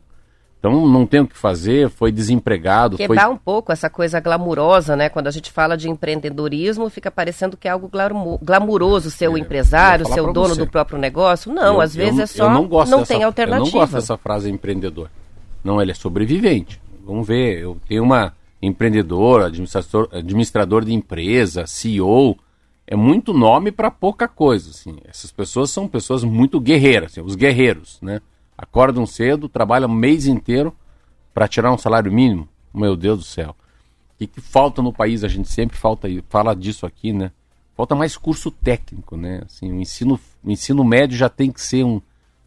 [0.63, 2.95] Então não tem o que fazer, foi desempregado.
[2.95, 3.33] Quebrar foi...
[3.33, 5.09] um pouco essa coisa glamurosa, né?
[5.09, 7.91] Quando a gente fala de empreendedorismo, fica parecendo que é algo
[8.41, 10.61] glamuroso ser o é, empresário, ser o dono você.
[10.61, 11.51] do próprio negócio.
[11.51, 13.67] Não, eu, às vezes eu, é só não, não dessa, tem alternativa.
[13.67, 15.09] Eu não gosto dessa frase empreendedor.
[15.63, 22.37] Não, ele é sobrevivente vamos ver, eu tenho uma empreendedora, administrador, administrador de empresa, CEO,
[22.87, 24.97] é muito nome para pouca coisa, assim.
[25.05, 28.21] Essas pessoas são pessoas muito guerreiras, assim, os guerreiros, né?
[28.63, 30.73] Acordam cedo, trabalham o mês inteiro
[31.33, 32.47] para tirar um salário mínimo.
[32.73, 33.49] Meu Deus do céu.
[34.15, 35.23] O que, que falta no país?
[35.23, 37.31] A gente sempre falta, fala disso aqui, né?
[37.75, 39.41] Falta mais curso técnico, né?
[39.45, 42.01] Assim, o ensino, o ensino médio já tem que ser um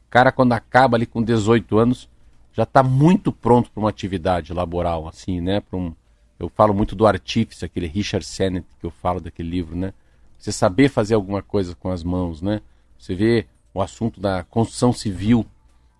[0.09, 2.09] cara quando acaba ali com 18 anos,
[2.55, 5.63] já está muito pronto para uma atividade laboral, assim, né?
[5.71, 5.93] Um,
[6.39, 9.93] eu falo muito do artífice, aquele Richard Sennett que eu falo daquele livro, né?
[10.39, 12.63] Você saber fazer alguma coisa com as mãos, né?
[12.99, 15.45] Você vê o assunto da construção civil.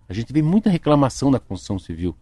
[0.09, 2.15] A gente vê muita reclamação da construção civil.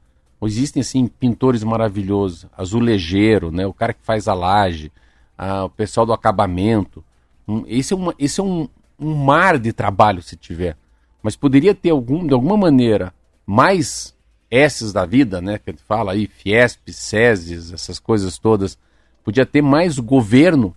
[0.43, 3.65] Existem, assim, pintores maravilhosos, azulejeiro, né?
[3.65, 4.91] O cara que faz a laje,
[5.37, 7.03] a, o pessoal do acabamento.
[7.47, 8.67] Um, esse é, uma, esse é um,
[8.99, 10.77] um mar de trabalho, se tiver.
[11.23, 13.13] Mas poderia ter, algum, de alguma maneira,
[13.45, 14.15] mais
[14.49, 18.77] S's da vida, né, que a gente fala aí, Fiesp, SESIS, essas coisas todas,
[19.23, 20.75] podia ter mais governo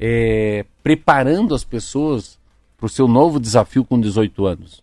[0.00, 2.38] é, preparando as pessoas
[2.76, 4.82] para o seu novo desafio com 18 anos.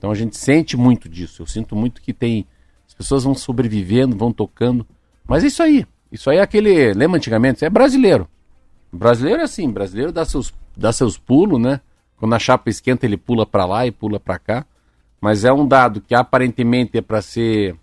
[0.00, 1.42] Então a gente sente muito disso.
[1.42, 2.46] Eu sinto muito que tem.
[2.88, 4.86] As pessoas vão sobrevivendo, vão tocando.
[5.28, 5.86] Mas é isso aí.
[6.10, 6.94] Isso aí é aquele.
[6.94, 7.64] Lembra antigamente?
[7.64, 8.26] É brasileiro.
[8.90, 11.80] brasileiro é assim: brasileiro dá seus, dá seus pulos, né?
[12.16, 14.66] Quando a chapa esquenta, ele pula para lá e pula para cá
[15.20, 17.76] mas é um dado que aparentemente é para ser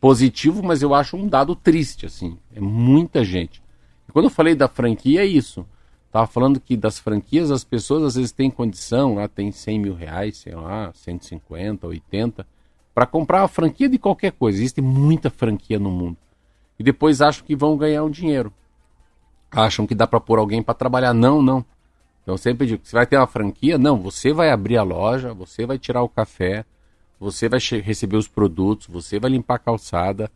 [0.00, 2.36] positivo, mas eu acho um dado triste, assim.
[2.54, 3.62] É muita gente.
[4.08, 5.64] E quando eu falei da franquia, é isso.
[6.10, 9.94] Tava falando que das franquias as pessoas às vezes têm condição, lá tem 100 mil
[9.94, 12.46] reais, sei lá, 150, 80,
[12.94, 14.58] para comprar a franquia de qualquer coisa.
[14.58, 16.16] Existe muita franquia no mundo.
[16.78, 18.52] E depois acham que vão ganhar um dinheiro.
[19.50, 21.12] Acham que dá para pôr alguém para trabalhar.
[21.12, 21.64] Não, não.
[22.22, 23.78] Então sempre digo, você vai ter uma franquia?
[23.78, 26.64] Não, você vai abrir a loja, você vai tirar o café,
[27.20, 30.30] você vai receber os produtos, você vai limpar a calçada.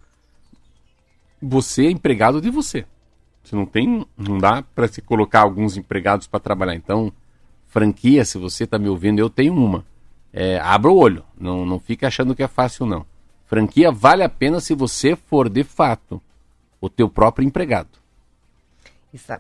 [1.43, 2.87] Você é empregado de você.
[3.43, 6.75] Você não tem, não dá para se colocar alguns empregados para trabalhar.
[6.75, 7.13] Então,
[7.67, 9.85] Franquia, se você está me ouvindo, eu tenho uma.
[10.33, 13.05] É, abra o olho, não, não fique achando que é fácil, não.
[13.47, 16.23] Franquia vale a pena se você for, de fato,
[16.81, 18.00] o teu próprio empregado.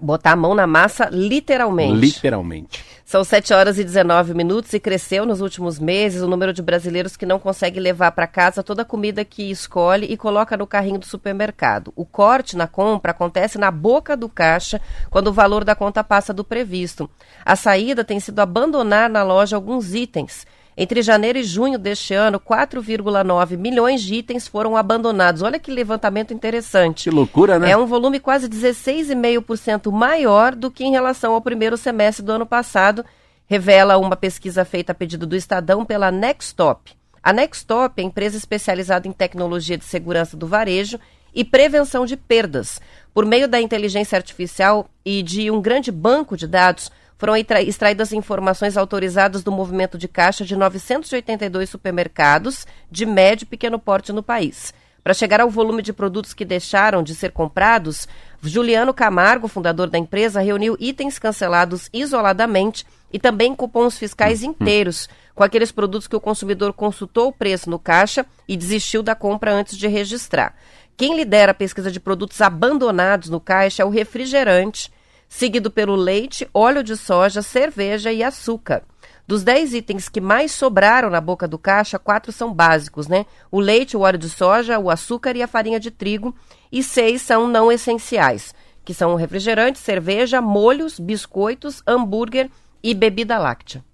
[0.00, 1.94] Botar a mão na massa, literalmente.
[1.94, 2.84] Literalmente.
[3.04, 7.16] São 7 horas e 19 minutos e cresceu nos últimos meses o número de brasileiros
[7.16, 10.98] que não consegue levar para casa toda a comida que escolhe e coloca no carrinho
[10.98, 11.92] do supermercado.
[11.94, 16.32] O corte na compra acontece na boca do caixa quando o valor da conta passa
[16.32, 17.08] do previsto.
[17.44, 20.46] A saída tem sido abandonar na loja alguns itens
[20.82, 25.42] entre janeiro e junho deste ano, 4,9 milhões de itens foram abandonados.
[25.42, 27.10] Olha que levantamento interessante.
[27.10, 27.72] Que loucura, né?
[27.72, 32.46] É um volume quase 16,5% maior do que em relação ao primeiro semestre do ano
[32.46, 33.04] passado,
[33.46, 36.92] revela uma pesquisa feita a pedido do Estadão pela Nextop.
[37.22, 40.98] A Nextop é empresa especializada em tecnologia de segurança do varejo
[41.34, 42.80] e prevenção de perdas.
[43.12, 46.90] Por meio da inteligência artificial e de um grande banco de dados,
[47.20, 53.78] foram extraídas informações autorizadas do movimento de caixa de 982 supermercados de médio e pequeno
[53.78, 54.72] porte no país.
[55.04, 58.08] Para chegar ao volume de produtos que deixaram de ser comprados,
[58.42, 65.44] Juliano Camargo, fundador da empresa, reuniu itens cancelados isoladamente e também cupons fiscais inteiros, com
[65.44, 69.76] aqueles produtos que o consumidor consultou o preço no caixa e desistiu da compra antes
[69.76, 70.54] de registrar.
[70.96, 74.90] Quem lidera a pesquisa de produtos abandonados no caixa é o refrigerante,
[75.30, 78.82] seguido pelo leite, óleo de soja, cerveja e açúcar.
[79.26, 83.24] Dos 10 itens que mais sobraram na boca do caixa, quatro são básicos, né?
[83.48, 86.34] O leite, o óleo de soja, o açúcar e a farinha de trigo.
[86.70, 88.52] E seis são não essenciais,
[88.84, 92.50] que são refrigerante, cerveja, molhos, biscoitos, hambúrguer
[92.82, 93.84] e bebida láctea.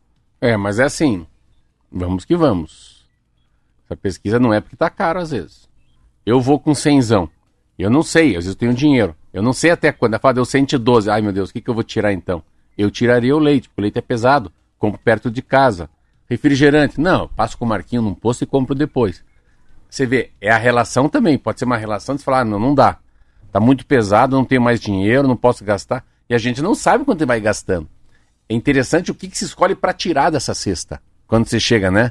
[0.40, 1.26] É, mas é assim,
[1.92, 3.06] vamos que vamos.
[3.84, 5.68] Essa pesquisa não é porque tá caro às vezes.
[6.24, 7.28] Eu vou com cenzão.
[7.78, 9.14] Eu não sei, às vezes eu tenho dinheiro.
[9.36, 10.14] Eu não sei até quando.
[10.14, 11.10] Ela fala, deu 112.
[11.10, 12.42] Ai, meu Deus, o que, que eu vou tirar então?
[12.76, 14.50] Eu tiraria o leite, porque o leite é pesado.
[14.78, 15.90] Compro perto de casa.
[16.26, 16.98] Refrigerante.
[16.98, 19.22] Não, passo com o Marquinho num posto e compro depois.
[19.90, 21.36] Você vê, é a relação também.
[21.36, 22.96] Pode ser uma relação de falar, ah, não, não dá.
[23.52, 26.02] Tá muito pesado, não tenho mais dinheiro, não posso gastar.
[26.30, 27.86] E a gente não sabe quanto vai gastando.
[28.48, 30.98] É interessante o que, que se escolhe para tirar dessa cesta.
[31.26, 32.10] Quando você chega, né?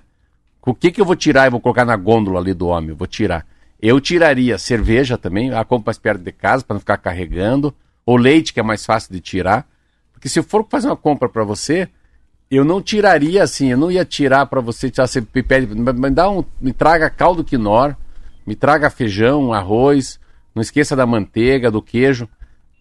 [0.63, 2.91] O que, que eu vou tirar e vou colocar na gôndola ali do homem?
[2.91, 3.47] Eu vou tirar.
[3.81, 8.15] Eu tiraria cerveja também, a compra mais perto de casa para não ficar carregando, ou
[8.17, 9.67] leite que é mais fácil de tirar,
[10.13, 11.89] porque se eu for fazer uma compra para você,
[12.49, 16.29] eu não tiraria assim, eu não ia tirar para você, tirar, você pede, me dá
[16.29, 17.95] um, me traga caldo quinor,
[18.45, 20.19] me traga feijão, arroz,
[20.53, 22.29] não esqueça da manteiga, do queijo.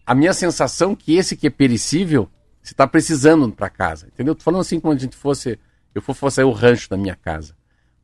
[0.05, 2.29] A minha sensação é que esse que é perecível,
[2.61, 4.35] você está precisando para casa, entendeu?
[4.35, 5.59] Tô falando assim como a gente fosse,
[5.93, 7.55] eu fazer o rancho da minha casa.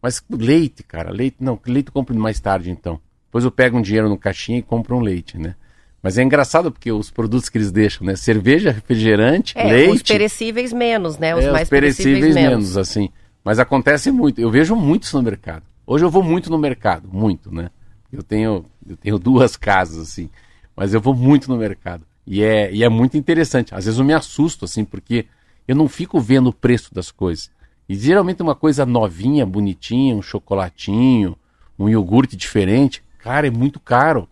[0.01, 2.99] Mas leite, cara, leite, não, leite eu compro mais tarde então.
[3.27, 5.55] Depois eu pego um dinheiro no caixinha e compro um leite, né?
[6.03, 8.15] Mas é engraçado porque os produtos que eles deixam, né?
[8.15, 9.97] Cerveja, refrigerante, é, leite.
[9.97, 11.35] Os perecíveis menos, né?
[11.35, 12.69] Os é, mais os perecíveis, perecíveis menos.
[12.69, 13.09] menos, assim.
[13.43, 14.41] Mas acontece muito.
[14.41, 15.63] Eu vejo muitos no mercado.
[15.85, 17.69] Hoje eu vou muito no mercado, muito, né?
[18.11, 20.29] Eu tenho, eu tenho duas casas, assim.
[20.75, 22.03] Mas eu vou muito no mercado.
[22.25, 23.73] E é, e é muito interessante.
[23.75, 25.27] Às vezes eu me assusto, assim, porque
[25.67, 27.51] eu não fico vendo o preço das coisas.
[27.91, 31.37] E geralmente uma coisa novinha, bonitinha, um chocolatinho,
[31.77, 34.29] um iogurte diferente, cara, é muito caro.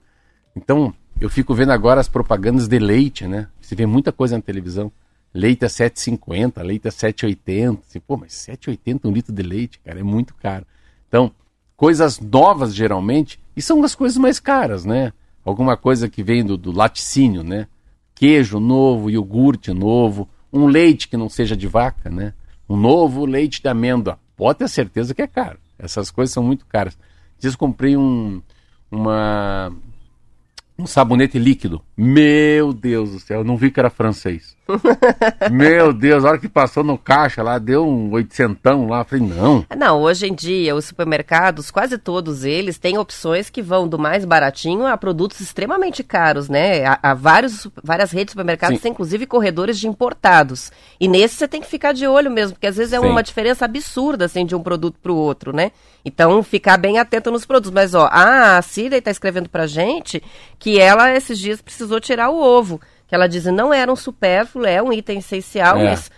[0.56, 3.50] Então, eu fico vendo agora as propagandas de leite, né?
[3.60, 4.90] Você vê muita coisa na televisão.
[5.34, 7.80] Leite a 7,50, leite a 7,80.
[7.86, 10.66] Você, pô, mas 7,80 um litro de leite, cara, é muito caro.
[11.10, 11.30] Então,
[11.76, 15.12] coisas novas geralmente, e são as coisas mais caras, né?
[15.44, 17.68] Alguma coisa que vem do, do laticínio, né?
[18.16, 22.34] Queijo novo, iogurte novo, um leite que não seja de vaca, né?
[22.70, 24.20] Um novo leite de amêndoa.
[24.38, 25.58] Pode ter certeza que é caro.
[25.78, 26.98] Essas coisas são muito caras.
[27.40, 28.42] Diz comprei um,
[28.92, 29.74] uma,
[30.78, 31.82] um sabonete líquido.
[31.98, 34.56] Meu Deus do céu, eu não vi que era francês.
[35.52, 39.66] Meu Deus, a hora que passou no caixa lá, deu um oitocentão lá, falei, não.
[39.76, 44.26] Não, hoje em dia, os supermercados, quase todos eles, têm opções que vão do mais
[44.26, 46.86] baratinho a produtos extremamente caros, né?
[46.86, 50.72] Há, há vários, várias redes de supermercados têm, inclusive, corredores de importados.
[51.00, 53.06] E nesse você tem que ficar de olho mesmo, porque às vezes é Sim.
[53.06, 55.72] uma diferença absurda, assim, de um produto para o outro, né?
[56.04, 57.72] Então, ficar bem atento nos produtos.
[57.72, 60.22] Mas, ó, a Cida está escrevendo pra gente
[60.58, 62.80] que ela, esses dias, precisou tirar o ovo
[63.10, 65.86] que ela diz não era um supérfluo, é um item essencial, é.
[65.86, 66.12] mas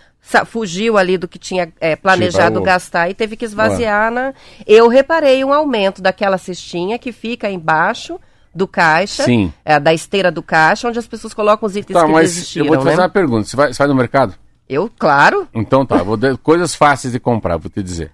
[0.46, 4.34] fugiu ali do que tinha é, planejado tipo, gastar e teve que esvaziar na.
[4.66, 8.20] Eu reparei um aumento daquela cestinha que fica embaixo
[8.54, 9.24] do caixa,
[9.64, 12.54] é, da esteira do caixa, onde as pessoas colocam os itens tá, que mas.
[12.54, 13.02] Eu vou te fazer né?
[13.02, 13.48] uma pergunta.
[13.48, 14.34] Você vai, você vai no mercado?
[14.68, 15.48] Eu, claro.
[15.54, 18.12] Então tá, vou coisas fáceis de comprar, vou te dizer.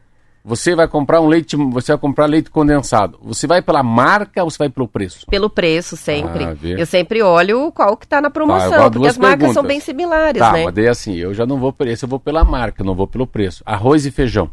[0.48, 3.18] Você vai comprar um leite, você vai comprar leite condensado.
[3.22, 5.26] Você vai pela marca ou você vai pelo preço?
[5.26, 6.42] Pelo preço, sempre.
[6.42, 9.78] Ah, eu sempre olho qual que está na promoção, tá, porque as marcas são bem
[9.78, 10.64] similares, tá, né?
[10.64, 13.06] mas daí assim, eu já não vou por esse, eu vou pela marca, não vou
[13.06, 13.62] pelo preço.
[13.66, 14.50] Arroz e feijão.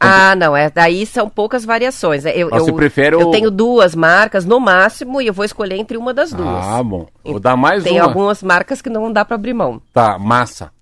[0.00, 2.24] Ah, não, é, daí são poucas variações.
[2.24, 5.98] Eu, você eu, prefere eu tenho duas marcas no máximo e eu vou escolher entre
[5.98, 6.64] uma das duas.
[6.64, 7.06] Ah, bom.
[7.22, 8.00] Vou dar mais tem uma.
[8.00, 9.82] Tem algumas marcas que não dá para abrir mão.
[9.92, 10.72] Tá, massa.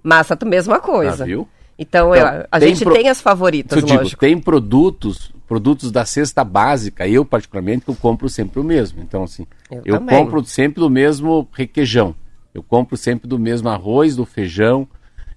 [0.00, 1.24] Massa, mesma coisa.
[1.24, 1.48] Ah, viu?
[1.78, 2.94] Então, então eu, a gente pro...
[2.94, 4.04] tem as favoritas, eu lógico.
[4.04, 9.02] Digo, tem produtos, produtos da cesta básica, eu particularmente, eu compro sempre o mesmo.
[9.02, 12.14] Então, assim, eu, eu compro sempre do mesmo requeijão.
[12.54, 14.86] Eu compro sempre do mesmo arroz, do feijão.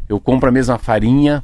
[0.08, 1.44] Eu compro a mesma farinha.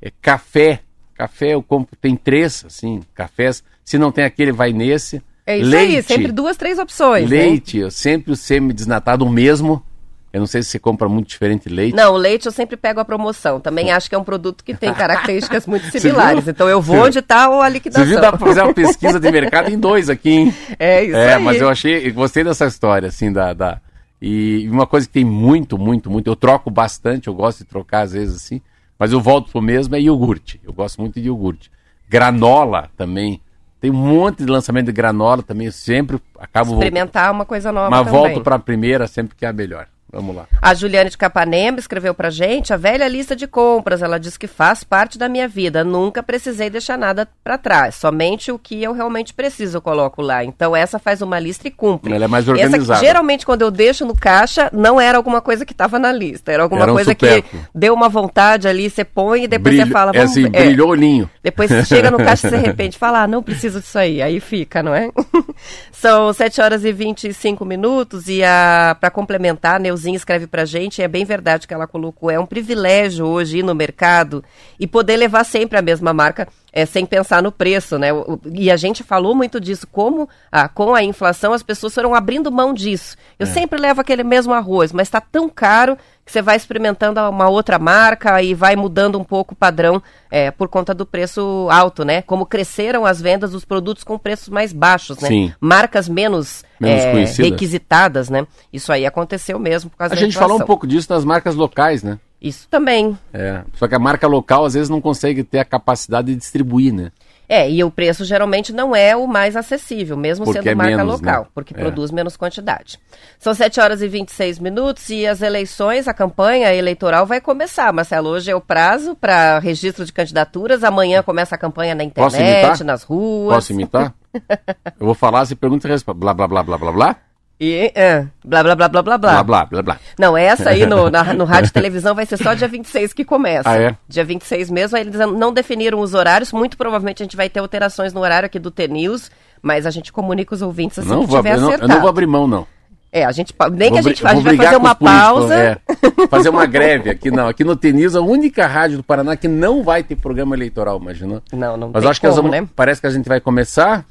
[0.00, 0.80] É, café.
[1.14, 3.62] Café eu compro, tem três, assim, cafés.
[3.84, 5.22] Se não tem aquele, vai nesse.
[5.46, 7.30] É isso leite, aí, sempre duas, três opções.
[7.30, 7.36] Né?
[7.36, 7.84] Leite, né?
[7.84, 9.82] eu sempre o semi-desnatado, o mesmo.
[10.32, 11.94] Eu não sei se você compra muito diferente leite.
[11.94, 13.60] Não, o leite eu sempre pego a promoção.
[13.60, 16.48] Também acho que é um produto que tem características muito similares.
[16.48, 18.04] Então eu vou onde está a liquidação.
[18.04, 20.54] Você viu, dá para fazer uma pesquisa de mercado em dois aqui, hein?
[20.78, 21.42] É isso é, aí.
[21.42, 23.80] mas eu achei, gostei dessa história, assim, da, da...
[24.20, 28.02] E uma coisa que tem muito, muito, muito, eu troco bastante, eu gosto de trocar
[28.02, 28.62] às vezes assim,
[28.98, 30.60] mas eu volto pro mesmo é iogurte.
[30.64, 31.70] Eu gosto muito de iogurte.
[32.08, 33.40] Granola também.
[33.80, 37.38] Tem um monte de lançamento de granola também, eu sempre acabo Experimentar voltando.
[37.38, 38.12] uma coisa nova Mas também.
[38.12, 39.88] volto para a primeira sempre que é a melhor.
[40.12, 40.46] Vamos lá.
[40.60, 44.02] A Juliane de Capanema escreveu pra gente a velha lista de compras.
[44.02, 45.82] Ela diz que faz parte da minha vida.
[45.82, 47.94] Nunca precisei deixar nada para trás.
[47.94, 50.44] Somente o que eu realmente preciso eu coloco lá.
[50.44, 52.12] Então essa faz uma lista e cumpre.
[52.12, 52.92] Ela é mais organizada.
[52.92, 56.52] Essa, geralmente quando eu deixo no caixa, não era alguma coisa que estava na lista.
[56.52, 57.42] Era alguma era um coisa que
[57.74, 60.10] deu uma vontade ali, você põe e depois Brilho, você fala...
[60.10, 61.30] É Vamos, é assim, é, brilhou olhinho.
[61.42, 64.20] Depois você chega no caixa e de repente fala, ah, não preciso disso aí.
[64.20, 65.10] Aí fica, não é?
[65.90, 71.00] São 7 horas e 25 minutos e a para complementar, Neuza Neuzinha escreve pra gente,
[71.00, 74.42] é bem verdade que ela colocou, é um privilégio hoje ir no mercado
[74.78, 78.08] e poder levar sempre a mesma marca é, sem pensar no preço, né?
[78.50, 82.50] E a gente falou muito disso, como ah, com a inflação as pessoas foram abrindo
[82.50, 83.16] mão disso.
[83.38, 83.50] Eu é.
[83.50, 87.78] sempre levo aquele mesmo arroz, mas está tão caro que você vai experimentando uma outra
[87.78, 92.22] marca e vai mudando um pouco o padrão é, por conta do preço alto, né?
[92.22, 95.28] Como cresceram as vendas dos produtos com preços mais baixos, né?
[95.28, 95.52] Sim.
[95.60, 98.46] Marcas menos, menos é, requisitadas, né?
[98.72, 101.24] Isso aí aconteceu mesmo por causa a da A gente falou um pouco disso nas
[101.24, 102.18] marcas locais, né?
[102.42, 103.16] Isso também.
[103.32, 106.92] É, só que a marca local às vezes não consegue ter a capacidade de distribuir,
[106.92, 107.12] né?
[107.48, 110.96] É, e o preço geralmente não é o mais acessível, mesmo porque sendo é marca
[110.96, 111.48] menos, local, né?
[111.54, 111.76] porque é.
[111.76, 112.98] produz menos quantidade.
[113.38, 118.30] São 7 horas e 26 minutos e as eleições, a campanha eleitoral vai começar, Marcelo.
[118.30, 123.02] Hoje é o prazo para registro de candidaturas, amanhã começa a campanha na internet, nas
[123.02, 123.56] ruas.
[123.56, 124.14] Posso imitar?
[124.98, 126.20] Eu vou falar, se pergunta e responde.
[126.20, 127.16] Blá, blá, blá, blá, blá, blá.
[127.64, 129.32] E, é, blá, blá, blá, blá, blá, blá.
[129.34, 130.00] Blá, blá, blá, blá.
[130.18, 133.24] Não, essa aí no, na, no rádio e televisão vai ser só dia 26 que
[133.24, 133.70] começa.
[133.70, 133.96] Ah, é?
[134.08, 137.60] Dia 26 mesmo, aí eles não definiram os horários, muito provavelmente a gente vai ter
[137.60, 139.30] alterações no horário aqui do T-News,
[139.62, 141.84] mas a gente comunica os ouvintes assim não que tiver não, acertado.
[141.84, 142.66] Eu não vou abrir mão, não.
[143.12, 145.54] É, a gente nem vou que a gente, a gente vai fazer uma pausa.
[145.54, 145.78] É,
[146.28, 147.46] fazer uma greve aqui, não.
[147.46, 151.40] Aqui no Tenis, a única rádio do Paraná que não vai ter programa eleitoral, imagina.
[151.52, 152.68] Não, não Mas tem acho como, que vamos, né?
[152.74, 154.04] parece que a gente vai começar.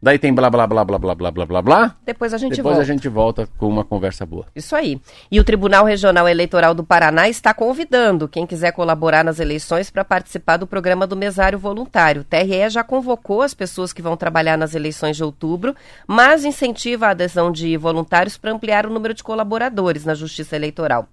[0.00, 1.96] Daí tem blá blá blá blá blá blá blá blá blá.
[2.06, 2.80] Depois a gente Depois volta.
[2.80, 4.46] a gente volta com uma conversa boa.
[4.54, 5.00] Isso aí.
[5.30, 10.04] E o Tribunal Regional Eleitoral do Paraná está convidando quem quiser colaborar nas eleições para
[10.04, 12.22] participar do programa do mesário voluntário.
[12.22, 15.74] O TRE já convocou as pessoas que vão trabalhar nas eleições de outubro,
[16.06, 21.08] mas incentiva a adesão de voluntários para ampliar o número de colaboradores na Justiça Eleitoral.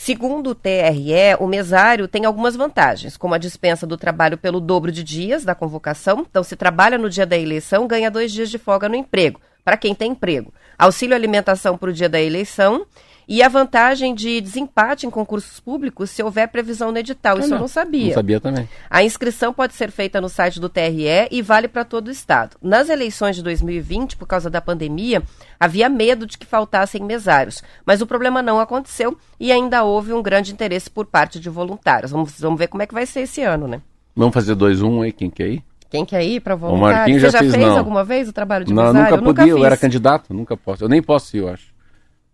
[0.00, 4.92] Segundo o TRE, o mesário tem algumas vantagens, como a dispensa do trabalho pelo dobro
[4.92, 6.20] de dias da convocação.
[6.20, 9.76] Então, se trabalha no dia da eleição, ganha dois dias de folga no emprego, para
[9.76, 10.54] quem tem emprego.
[10.78, 12.86] Auxílio alimentação para o dia da eleição
[13.28, 17.36] e a vantagem de desempate em concursos públicos se houver previsão no edital.
[17.36, 18.06] Ah, Isso não, eu não sabia.
[18.06, 18.66] Não sabia também.
[18.88, 22.56] A inscrição pode ser feita no site do TRE e vale para todo o estado.
[22.62, 25.22] Nas eleições de 2020, por causa da pandemia,
[25.60, 30.22] havia medo de que faltassem mesários, mas o problema não aconteceu e ainda houve um
[30.22, 32.10] grande interesse por parte de voluntários.
[32.10, 33.82] Vamos, vamos ver como é que vai ser esse ano, né?
[34.16, 35.64] Vamos fazer 2-1 um aí, quem quer ir?
[35.90, 37.14] Quem quer ir para voluntário?
[37.14, 37.78] Você já, já fez não.
[37.78, 39.00] alguma vez o trabalho de não, mesário?
[39.02, 40.84] Nunca eu podia, nunca eu era candidato, nunca posso.
[40.84, 41.77] Eu nem posso ir, eu acho.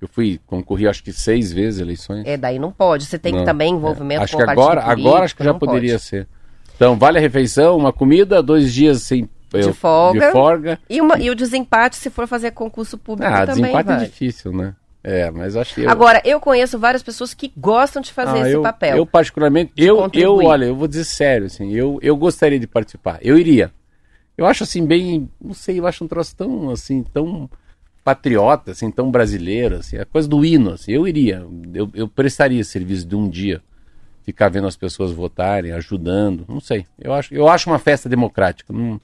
[0.05, 2.27] Eu fui, concorri acho que seis vezes eleições.
[2.27, 3.07] É, daí não pode.
[3.07, 4.25] Você tem não, também envolvimento é.
[4.25, 6.03] acho com que agora, político, agora acho que já poderia pode.
[6.03, 6.29] ser.
[6.77, 10.27] Então, vale a refeição, uma comida, dois dias sem de folga.
[10.27, 10.79] De folga.
[10.91, 13.63] E, uma, e o desempate se for fazer concurso público ah, também.
[13.63, 14.75] desempate é difícil, né?
[15.03, 15.83] É, mas acho que.
[15.85, 15.91] Eu...
[15.91, 18.97] Agora, eu conheço várias pessoas que gostam de fazer ah, esse eu, papel.
[18.99, 23.21] Eu, particularmente, eu, eu, olha, eu vou dizer sério, assim, eu, eu gostaria de participar.
[23.23, 23.73] Eu iria.
[24.37, 25.31] Eu acho assim, bem.
[25.41, 27.49] Não sei, eu acho um troço tão assim, tão
[28.05, 32.63] patriota, assim, tão brasileiro, assim, a coisa do hino, assim, eu iria, eu, eu prestaria
[32.63, 33.63] serviço de um dia.
[34.23, 36.87] ficar vendo as pessoas votarem, ajudando, não sei.
[36.99, 38.73] Eu acho, eu acho uma festa democrática.
[38.73, 39.01] Não,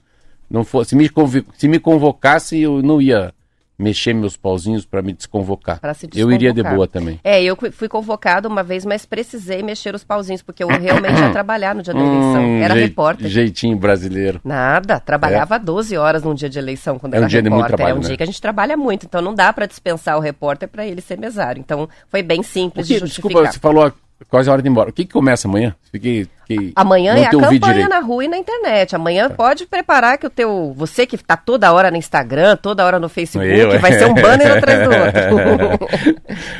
[0.49, 1.09] não for, se, me
[1.55, 3.33] se me convocasse, eu não ia
[3.77, 5.79] mexer meus pauzinhos para me desconvocar.
[5.95, 7.19] Se eu iria de boa também.
[7.23, 11.31] É, eu fui convocado uma vez, mas precisei mexer os pauzinhos, porque eu realmente ia
[11.33, 12.43] trabalhar no dia da eleição.
[12.43, 13.27] Hum, era repórter.
[13.27, 14.39] Jeitinho brasileiro.
[14.43, 15.59] Nada, trabalhava é.
[15.59, 17.57] 12 horas num dia de eleição quando é era um dia repórter.
[17.57, 18.07] De muito trabalho, é um né?
[18.07, 21.01] dia que a gente trabalha muito, então não dá para dispensar o repórter para ele
[21.01, 21.59] ser mesário.
[21.59, 23.29] Então foi bem simples que, de justificar.
[23.29, 23.91] Desculpa, você falou
[24.29, 24.89] quase a hora de ir embora.
[24.89, 25.75] O que, que começa amanhã?
[25.91, 28.95] Fiquei, fiquei amanhã é a campanha na rua e na internet.
[28.95, 29.35] Amanhã tá.
[29.35, 30.73] pode preparar que o teu.
[30.75, 34.13] Você que está toda hora no Instagram, toda hora no Facebook, Eu, vai ser um
[34.13, 35.87] banner atrás do outro.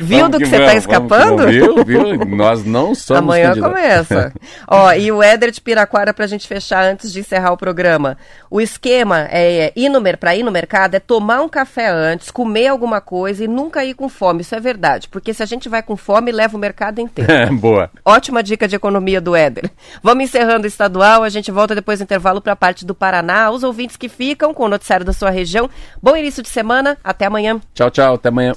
[0.00, 1.46] viu vamos do que, que você está escapando?
[1.48, 2.24] viu, viu?
[2.26, 3.22] Nós não somos.
[3.22, 4.32] Amanhã começa.
[4.68, 8.16] Ó, e o Éder de Piraquara, para a gente fechar antes de encerrar o programa.
[8.50, 12.68] O esquema é ir no, para ir no mercado é tomar um café antes, comer
[12.68, 14.42] alguma coisa e nunca ir com fome.
[14.42, 15.08] Isso é verdade.
[15.08, 17.54] Porque se a gente vai com fome, leva o mercado inteiro.
[17.56, 17.90] Boa.
[18.04, 19.70] Ótima dica de economia do Éder.
[20.02, 23.50] Vamos encerrando o estadual, a gente volta depois do intervalo para a parte do Paraná.
[23.50, 25.68] Os ouvintes que ficam com o noticiário da sua região.
[26.02, 27.60] Bom início de semana, até amanhã.
[27.74, 28.54] Tchau, tchau, até amanhã.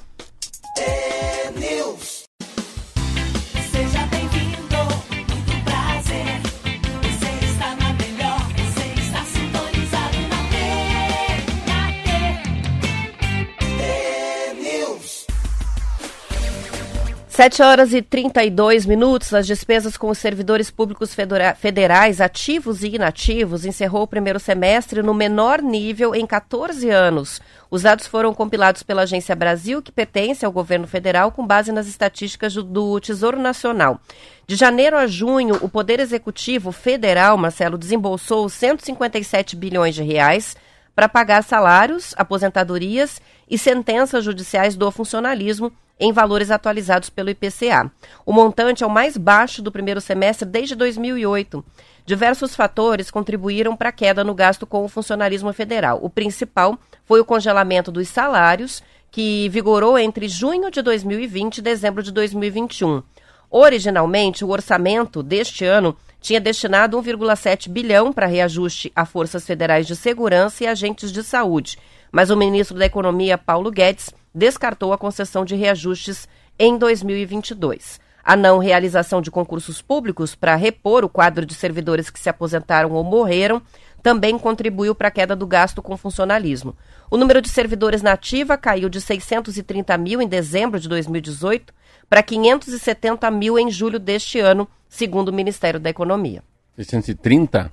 [17.36, 21.14] Sete horas e 32 minutos, as despesas com os servidores públicos
[21.58, 27.42] federais ativos e inativos encerrou o primeiro semestre no menor nível em 14 anos.
[27.70, 31.88] Os dados foram compilados pela Agência Brasil, que pertence ao governo federal, com base nas
[31.88, 34.00] estatísticas do, do Tesouro Nacional.
[34.48, 40.56] De janeiro a junho, o Poder Executivo Federal, Marcelo, desembolsou 157 bilhões de reais
[40.96, 47.92] para pagar salários, aposentadorias e sentenças judiciais do funcionalismo em valores atualizados pelo IPCA.
[48.26, 51.64] O montante é o mais baixo do primeiro semestre desde 2008.
[52.06, 56.00] Diversos fatores contribuíram para a queda no gasto com o funcionalismo federal.
[56.02, 62.04] O principal foi o congelamento dos salários, que vigorou entre junho de 2020 e dezembro
[62.04, 63.02] de 2021.
[63.50, 65.96] Originalmente, o orçamento deste ano
[66.26, 71.78] tinha destinado 1,7 bilhão para reajuste a forças federais de segurança e agentes de saúde,
[72.12, 78.00] mas o ministro da Economia, Paulo Guedes, descartou a concessão de reajustes em 2022.
[78.24, 82.94] A não realização de concursos públicos para repor o quadro de servidores que se aposentaram
[82.94, 83.62] ou morreram
[84.02, 86.76] também contribuiu para a queda do gasto com funcionalismo.
[87.12, 91.72] O número de servidores na ativa caiu de 630 mil em dezembro de 2018
[92.10, 96.44] para 570 mil em julho deste ano, segundo o Ministério da Economia.
[96.76, 97.72] 630?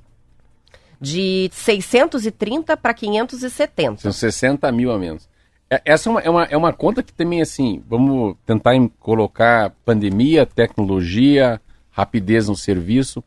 [1.00, 4.00] De 630 para 570.
[4.00, 5.28] São 60 mil a menos.
[5.68, 9.70] É, essa é uma, é, uma, é uma conta que também, assim, vamos tentar colocar
[9.84, 11.60] pandemia, tecnologia,
[11.90, 13.24] rapidez no serviço.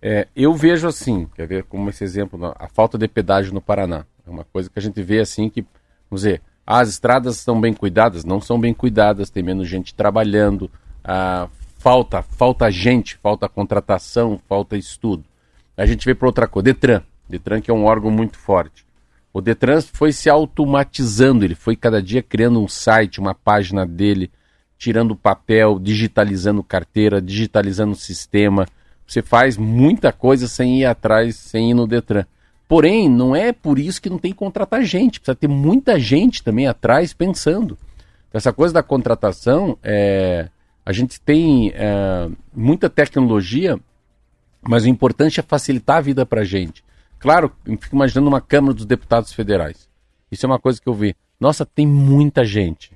[0.00, 4.04] É, eu vejo assim, quer ver como esse exemplo, a falta de pedágio no Paraná.
[4.26, 5.62] É uma coisa que a gente vê assim que,
[6.08, 10.70] vamos dizer, as estradas são bem cuidadas, não são bem cuidadas, tem menos gente trabalhando,
[11.04, 11.48] a,
[11.78, 15.24] falta, falta gente, falta contratação, falta estudo.
[15.76, 17.02] A gente vê para outra coisa, Detran.
[17.28, 18.84] Detran que é um órgão muito forte.
[19.32, 24.30] O Detran foi se automatizando, ele foi cada dia criando um site, uma página dele,
[24.78, 28.66] tirando papel, digitalizando carteira, digitalizando sistema.
[29.06, 32.26] Você faz muita coisa sem ir atrás, sem ir no Detran.
[32.68, 36.42] Porém, não é por isso que não tem que contratar gente, precisa ter muita gente
[36.42, 37.76] também atrás pensando.
[38.32, 40.48] Essa coisa da contratação, é,
[40.84, 43.78] a gente tem é, muita tecnologia,
[44.62, 46.82] mas o importante é facilitar a vida para a gente.
[47.18, 49.88] Claro, eu fico imaginando uma Câmara dos Deputados Federais.
[50.30, 51.14] Isso é uma coisa que eu vi.
[51.38, 52.92] Nossa, tem muita gente.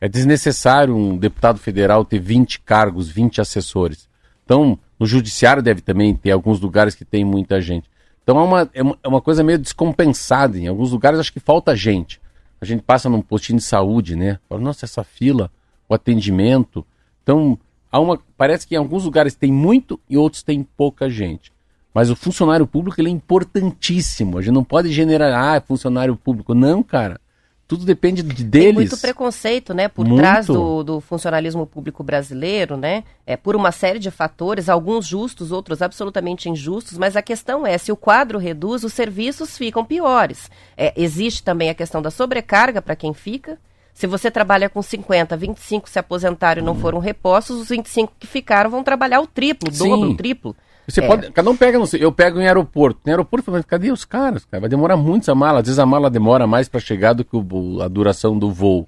[0.00, 4.08] É desnecessário um deputado federal ter 20 cargos, 20 assessores.
[4.44, 7.90] Então, no judiciário deve também ter alguns lugares que tem muita gente.
[8.26, 10.58] Então é uma, é uma, é uma coisa meio descompensada.
[10.58, 12.20] Em alguns lugares acho que falta gente.
[12.60, 14.40] A gente passa num postinho de saúde, né?
[14.48, 15.48] Fala, nossa, essa fila,
[15.88, 16.84] o atendimento.
[17.22, 17.56] Então,
[17.90, 21.52] há uma, parece que em alguns lugares tem muito e outros tem pouca gente.
[21.94, 24.38] Mas o funcionário público ele é importantíssimo.
[24.38, 26.52] A gente não pode generar, ah, é funcionário público.
[26.52, 27.20] Não, cara.
[27.68, 28.66] Tudo depende de deles.
[28.66, 30.20] Tem muito preconceito, né, por muito.
[30.20, 33.02] trás do, do, funcionalismo público brasileiro, né?
[33.26, 36.96] É por uma série de fatores, alguns justos, outros absolutamente injustos.
[36.96, 40.48] Mas a questão é, se o quadro reduz, os serviços ficam piores.
[40.76, 43.58] É, existe também a questão da sobrecarga para quem fica.
[43.92, 48.26] Se você trabalha com 50, 25 se aposentaram e não foram repostos, os 25 que
[48.26, 50.54] ficaram vão trabalhar o triplo, o dobro, o triplo.
[50.86, 51.06] Você é.
[51.06, 53.00] pode, cada um pega, não sei, eu pego em aeroporto.
[53.06, 54.44] Em aeroporto, falando, cadê os caras?
[54.44, 54.60] Cara?
[54.60, 55.60] Vai demorar muito essa mala.
[55.60, 58.86] Às vezes a mala demora mais para chegar do que o, a duração do voo.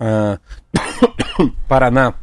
[0.00, 0.38] Ah,
[1.68, 2.14] Paraná.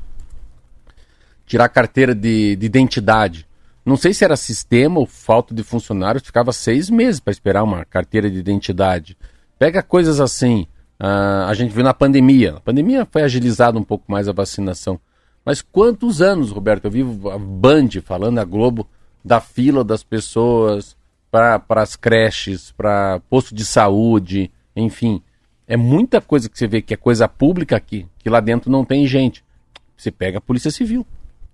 [1.46, 3.48] tirar carteira de, de identidade.
[3.86, 7.84] Não sei se era sistema ou falta de funcionários, ficava seis meses para esperar uma
[7.84, 9.18] carteira de identidade.
[9.60, 10.68] Pega coisas assim.
[11.00, 12.56] Uh, a gente viu na pandemia.
[12.56, 15.00] A pandemia foi agilizada um pouco mais a vacinação.
[15.46, 16.86] Mas quantos anos, Roberto?
[16.86, 18.88] Eu vi a Band falando, a Globo,
[19.24, 20.96] da fila das pessoas
[21.32, 25.22] para as creches, para posto de saúde, enfim.
[25.68, 28.86] É muita coisa que você vê que é coisa pública aqui, que lá dentro não
[28.86, 29.44] tem gente.
[29.98, 31.06] Você pega a Polícia Civil,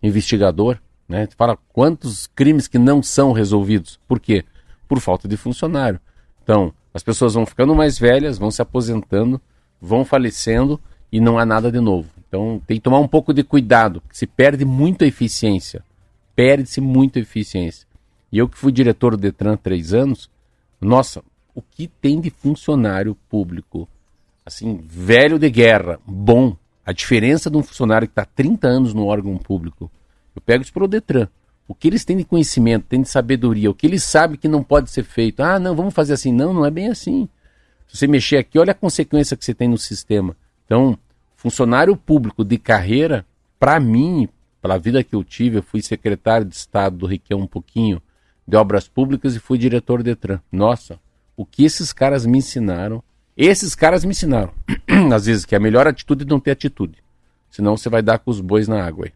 [0.01, 1.28] investigador, né?
[1.38, 3.99] Fala quantos crimes que não são resolvidos.
[4.07, 4.43] Por quê?
[4.88, 5.99] Por falta de funcionário.
[6.43, 9.39] Então, as pessoas vão ficando mais velhas, vão se aposentando,
[9.80, 10.80] vão falecendo
[11.11, 12.09] e não há nada de novo.
[12.28, 15.84] Então, tem que tomar um pouco de cuidado, se perde muita eficiência.
[16.40, 17.86] Perde-se muita eficiência.
[18.32, 20.30] E eu que fui diretor do Detran há três anos,
[20.80, 21.22] nossa,
[21.54, 23.90] o que tem de funcionário público,
[24.46, 29.06] assim, velho de guerra, bom, a diferença de um funcionário que está 30 anos no
[29.06, 29.92] órgão público
[30.40, 31.28] eu pego isso para o Detran.
[31.68, 34.64] O que eles têm de conhecimento, têm de sabedoria, o que eles sabem que não
[34.64, 35.42] pode ser feito.
[35.42, 36.32] Ah, não, vamos fazer assim.
[36.32, 37.28] Não, não é bem assim.
[37.88, 40.36] Se você mexer aqui, olha a consequência que você tem no sistema.
[40.66, 40.98] Então,
[41.36, 43.26] funcionário público de carreira,
[43.60, 44.30] para mim,
[44.62, 48.01] pela vida que eu tive, eu fui secretário de Estado do Requião um pouquinho,
[48.47, 50.39] de obras públicas e fui diretor do Detran.
[50.51, 50.99] Nossa,
[51.38, 53.03] o que esses caras me ensinaram,
[53.38, 54.53] esses caras me ensinaram,
[55.14, 57.03] às vezes, que a melhor atitude é não ter atitude.
[57.49, 59.14] Senão você vai dar com os bois na água aí.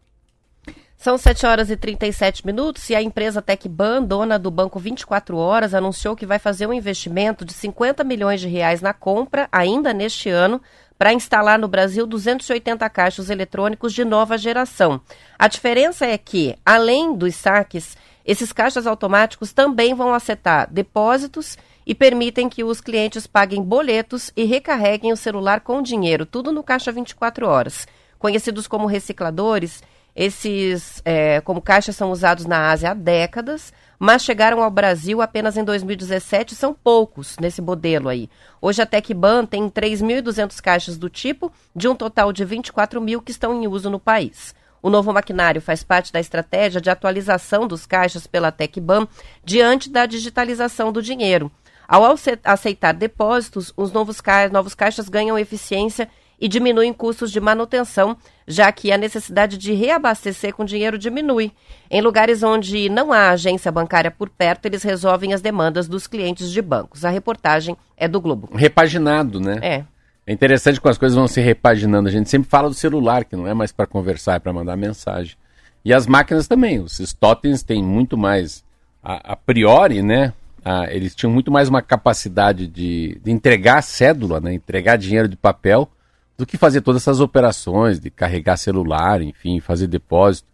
[0.96, 5.74] São 7 horas e 37 minutos e a empresa Tecban, dona do Banco 24 Horas,
[5.74, 10.30] anunciou que vai fazer um investimento de 50 milhões de reais na compra, ainda neste
[10.30, 10.62] ano,
[10.98, 15.00] para instalar no Brasil 280 caixas eletrônicos de nova geração.
[15.38, 21.94] A diferença é que, além dos saques, esses caixas automáticos também vão acertar depósitos e
[21.94, 26.90] permitem que os clientes paguem boletos e recarreguem o celular com dinheiro, tudo no caixa
[26.90, 27.86] 24 horas.
[28.18, 29.82] Conhecidos como recicladores,
[30.16, 35.56] esses, é, como caixas, são usados na Ásia há décadas, mas chegaram ao Brasil apenas
[35.56, 38.28] em 2017 são poucos nesse modelo aí.
[38.60, 43.30] Hoje a Tecban tem 3.200 caixas do tipo, de um total de 24 mil que
[43.30, 44.54] estão em uso no país.
[44.82, 49.08] O novo maquinário faz parte da estratégia de atualização dos caixas pela Tecban
[49.42, 51.50] diante da digitalização do dinheiro.
[51.88, 52.02] Ao
[52.44, 54.20] aceitar depósitos, os novos,
[54.52, 56.08] novos caixas ganham eficiência
[56.40, 58.16] e diminuem custos de manutenção,
[58.46, 61.52] já que a necessidade de reabastecer com dinheiro diminui.
[61.90, 66.50] Em lugares onde não há agência bancária por perto, eles resolvem as demandas dos clientes
[66.50, 67.04] de bancos.
[67.04, 68.50] A reportagem é do Globo.
[68.54, 69.58] Repaginado, né?
[69.62, 69.84] É.
[70.26, 72.08] É interessante como as coisas vão se repaginando.
[72.08, 74.76] A gente sempre fala do celular, que não é mais para conversar, é para mandar
[74.76, 75.36] mensagem.
[75.84, 76.80] E as máquinas também.
[76.80, 78.64] Os totens têm muito mais,
[79.02, 80.32] a, a priori, né?
[80.64, 84.54] A, eles tinham muito mais uma capacidade de, de entregar cédula, né?
[84.54, 85.90] Entregar dinheiro de papel
[86.36, 90.48] do que fazer todas essas operações de carregar celular, enfim, fazer depósito.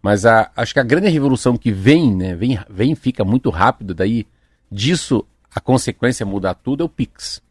[0.00, 3.94] Mas a, acho que a grande revolução que vem, né, vem, vem fica muito rápido,
[3.94, 4.26] daí
[4.70, 5.24] disso
[5.54, 7.42] a consequência mudar tudo é o Pix.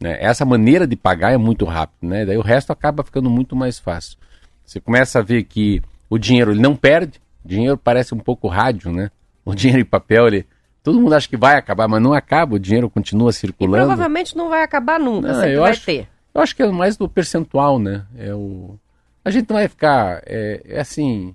[0.00, 0.16] Né?
[0.20, 2.24] Essa maneira de pagar é muito rápido, né?
[2.24, 4.18] daí o resto acaba ficando muito mais fácil.
[4.64, 8.48] Você começa a ver que o dinheiro ele não perde, o dinheiro parece um pouco
[8.48, 9.10] rádio, né?
[9.44, 10.46] O dinheiro em papel, ele,
[10.82, 13.84] todo mundo acha que vai acabar, mas não acaba, o dinheiro continua circulando.
[13.84, 16.08] E provavelmente não vai acabar nunca, não, sempre vai acho, ter.
[16.34, 18.04] Eu acho que é mais do percentual, né?
[18.16, 18.78] É o...
[19.24, 20.22] A gente não vai ficar.
[20.26, 21.34] É, é assim.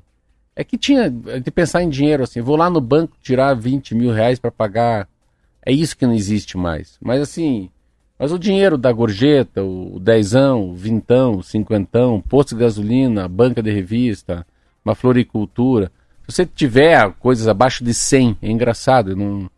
[0.55, 2.41] É que tinha de pensar em dinheiro assim.
[2.41, 5.07] Vou lá no banco tirar 20 mil reais para pagar.
[5.65, 6.97] É isso que não existe mais.
[7.01, 7.69] Mas assim.
[8.17, 13.61] Mas o dinheiro da gorjeta, o dezão, o vintão, o cinquentão, posto de gasolina, banca
[13.61, 14.47] de revista,
[14.85, 15.91] uma floricultura.
[16.21, 19.11] Se você tiver coisas abaixo de 100, é engraçado.
[19.11, 19.51] Eu, não...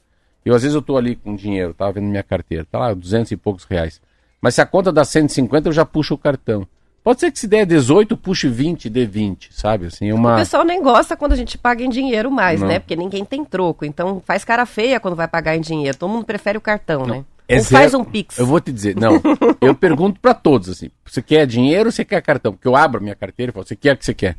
[0.43, 3.31] eu às vezes eu estou ali com dinheiro, tava vendo minha carteira, tá lá 200
[3.31, 4.01] e poucos reais.
[4.41, 6.67] Mas se a conta dá 150, eu já puxo o cartão.
[7.03, 9.85] Pode ser que se der 18, puxe 20, dê 20, sabe?
[9.85, 10.33] Assim, uma...
[10.33, 12.67] O pessoal nem gosta quando a gente paga em dinheiro mais, Não.
[12.67, 12.79] né?
[12.79, 13.85] Porque ninguém tem troco.
[13.85, 15.97] Então faz cara feia quando vai pagar em dinheiro.
[15.97, 17.15] Todo mundo prefere o cartão, Não.
[17.19, 17.25] né?
[17.47, 18.37] É Ou faz um Pix.
[18.37, 19.21] Eu vou te dizer, não.
[19.61, 22.51] eu pergunto para todos assim: você quer dinheiro ou você quer cartão?
[22.51, 24.35] Porque eu abro a minha carteira e falo: você quer o que você quer?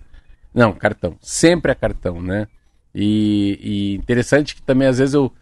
[0.52, 1.16] Não, cartão.
[1.22, 2.46] Sempre é cartão, né?
[2.94, 5.32] E, e interessante que também às vezes eu,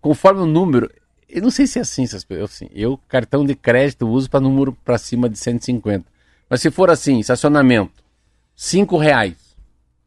[0.00, 0.90] conforme o número,
[1.28, 4.72] eu não sei se é assim, eu, assim, eu cartão de crédito uso para número
[4.72, 6.04] para cima de 150.
[6.48, 8.02] Mas se for assim, estacionamento,
[8.54, 9.56] 5 reais.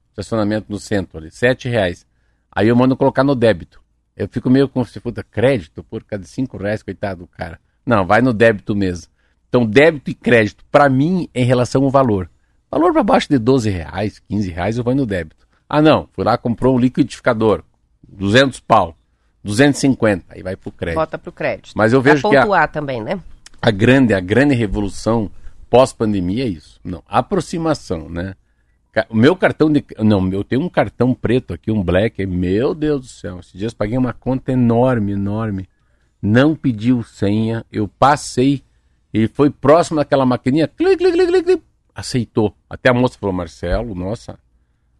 [0.09, 2.05] Estacionamento no centro ali, 7 reais.
[2.51, 3.81] Aí eu mando colocar no débito.
[4.15, 7.59] Eu fico meio com se puta crédito por causa de 5 reais, coitado do cara.
[7.85, 9.11] Não, vai no débito mesmo.
[9.47, 12.29] Então, débito e crédito, para mim, é em relação ao valor.
[12.69, 15.47] Valor para baixo de 12 reais, 15 reais, eu vou no débito.
[15.69, 17.63] Ah, não, fui lá, comprou um liquidificador,
[18.07, 18.97] 200 pau.
[19.47, 20.99] 250, aí vai pro crédito.
[20.99, 21.71] Bota pro crédito.
[21.73, 23.19] Mas eu vejo que a, também, né?
[23.61, 25.31] A grande, a grande revolução
[25.69, 26.79] pós-pandemia é isso.
[26.83, 28.35] Não, aproximação, né?
[29.09, 29.85] O meu cartão de.
[29.99, 32.25] Não, eu tenho um cartão preto aqui, um black.
[32.25, 33.39] Meu Deus do céu.
[33.39, 35.69] Esses dias paguei uma conta enorme, enorme.
[36.21, 37.63] Não pediu senha.
[37.71, 38.63] Eu passei.
[39.13, 40.67] e foi próximo daquela maquininha.
[40.67, 42.55] Clic, clic, clic, clic, Aceitou.
[42.67, 44.39] Até a moça falou: Marcelo, nossa,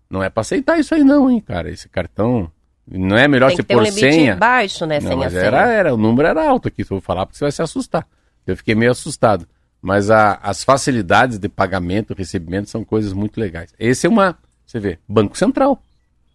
[0.10, 1.70] não é pra aceitar isso aí, não, hein, cara.
[1.70, 2.52] Esse cartão.
[2.90, 4.36] Não é melhor Tem você pôr um senha.
[4.36, 5.00] baixo, né?
[5.00, 6.84] Não, mas era, era, o número era alto aqui.
[6.84, 8.08] Se eu falar, porque você vai se assustar.
[8.46, 9.46] Eu fiquei meio assustado.
[9.82, 13.74] Mas a, as facilidades de pagamento, recebimento são coisas muito legais.
[13.78, 15.82] Esse é uma, você vê, Banco Central.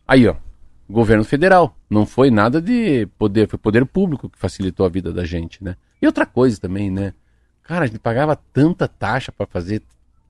[0.06, 0.34] Aí, ó,
[0.88, 1.74] governo federal.
[1.88, 5.76] Não foi nada de poder, foi poder público que facilitou a vida da gente, né?
[6.00, 7.14] E outra coisa também, né?
[7.62, 9.82] Cara, a gente pagava tanta taxa para fazer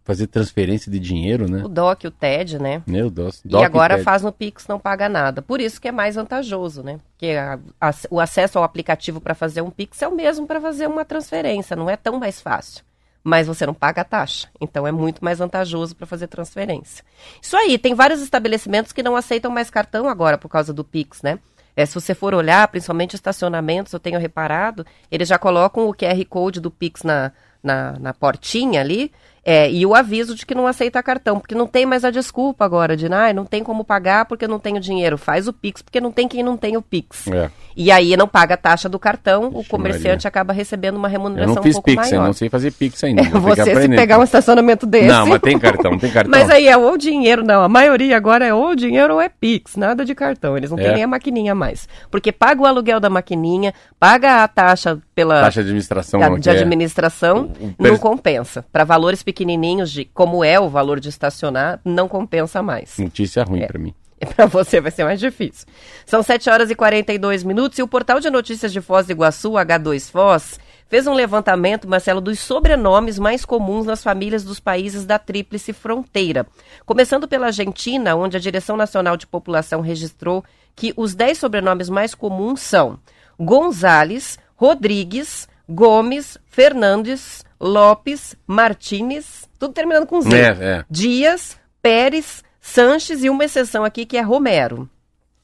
[0.05, 1.65] fazer transferência de dinheiro, né?
[1.65, 2.83] O DOC, o TED, né?
[2.87, 3.41] Meu Deus.
[3.45, 5.41] DOC e agora e faz no Pix, não paga nada.
[5.41, 6.99] Por isso que é mais vantajoso, né?
[7.13, 10.61] Porque a, a, o acesso ao aplicativo para fazer um Pix é o mesmo para
[10.61, 12.85] fazer uma transferência, não é tão mais fácil
[13.25, 14.49] mas você não paga a taxa.
[14.61, 17.05] Então é muito mais vantajoso para fazer transferência.
[17.41, 21.23] Isso aí, tem vários estabelecimentos que não aceitam mais cartão agora por causa do Pix,
[21.23, 21.39] né?
[21.75, 26.23] É, se você for olhar, principalmente estacionamentos, eu tenho reparado, eles já colocam o QR
[26.29, 27.33] Code do Pix na,
[27.63, 29.11] na, na portinha ali,
[29.45, 32.65] é, e o aviso de que não aceita cartão, porque não tem mais a desculpa
[32.65, 35.19] agora de, ah, não tem como pagar porque não tenho dinheiro.
[35.19, 37.27] Faz o Pix, porque não tem quem não tem o Pix.
[37.27, 37.51] É.
[37.77, 40.29] E aí não paga a taxa do cartão, Ixi, o comerciante Maria.
[40.29, 42.23] acaba recebendo uma remuneração eu não fiz um pouco Pix, maior.
[42.23, 43.23] Eu não sei fazer Pix ainda.
[43.41, 45.09] Você se pegar um estacionamento desse...
[45.09, 46.31] Não, mas tem cartão, tem cartão.
[46.31, 47.63] mas aí é ou dinheiro, não.
[47.63, 50.57] A maioria agora é ou dinheiro ou é Pix, nada de cartão.
[50.57, 50.83] Eles não é.
[50.83, 51.89] têm nem a maquininha mais.
[52.11, 55.41] Porque paga o aluguel da maquininha, paga a taxa pela...
[55.41, 56.21] Taxa de administração.
[56.21, 56.53] Da, de é?
[56.53, 58.65] administração, não compensa.
[58.71, 62.99] Para valores pequenininhos de como é o valor de estacionar, não compensa mais.
[62.99, 63.67] Notícia ruim é.
[63.67, 63.95] para mim.
[64.37, 65.67] Para você vai ser mais difícil.
[66.07, 69.53] São 7 horas e 42 minutos e o portal de notícias de Foz do Iguaçu,
[69.53, 75.19] H2 Foz, fez um levantamento, Marcelo, dos sobrenomes mais comuns nas famílias dos países da
[75.19, 76.47] Tríplice Fronteira.
[76.85, 80.45] Começando pela Argentina, onde a Direção Nacional de População registrou
[80.77, 82.99] que os 10 sobrenomes mais comuns são
[83.41, 90.37] Gonzales, Rodrigues, Gomes, Fernandes, Lopes, Martínez, tudo terminando com Z.
[90.37, 90.85] É, é.
[90.91, 94.91] Dias, Pérez, Sanches e uma exceção aqui que é Romero.